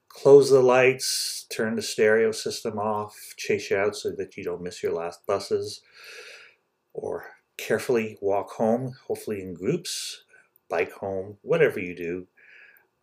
close 0.08 0.50
the 0.50 0.60
lights, 0.60 1.46
turn 1.48 1.76
the 1.76 1.82
stereo 1.82 2.32
system 2.32 2.76
off, 2.76 3.14
chase 3.36 3.70
you 3.70 3.76
out 3.76 3.94
so 3.94 4.10
that 4.10 4.36
you 4.36 4.42
don't 4.42 4.60
miss 4.60 4.82
your 4.82 4.92
last 4.92 5.24
buses, 5.28 5.80
or 6.92 7.26
carefully 7.56 8.18
walk 8.20 8.50
home, 8.50 8.96
hopefully 9.06 9.40
in 9.40 9.54
groups, 9.54 10.24
bike 10.68 10.90
home, 10.90 11.36
whatever 11.42 11.78
you 11.78 11.94
do. 11.94 12.26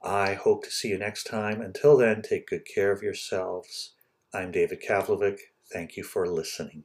I 0.03 0.33
hope 0.33 0.65
to 0.65 0.69
see 0.69 0.89
you 0.89 0.97
next 0.97 1.23
time. 1.23 1.61
Until 1.61 1.95
then, 1.95 2.21
take 2.21 2.47
good 2.47 2.65
care 2.65 2.91
of 2.91 3.01
yourselves 3.01 3.93
I'm 4.33 4.51
David 4.51 4.83
Kavlovic. 4.85 5.37
Thank 5.71 5.95
you 5.95 6.03
for 6.03 6.27
listening. 6.27 6.83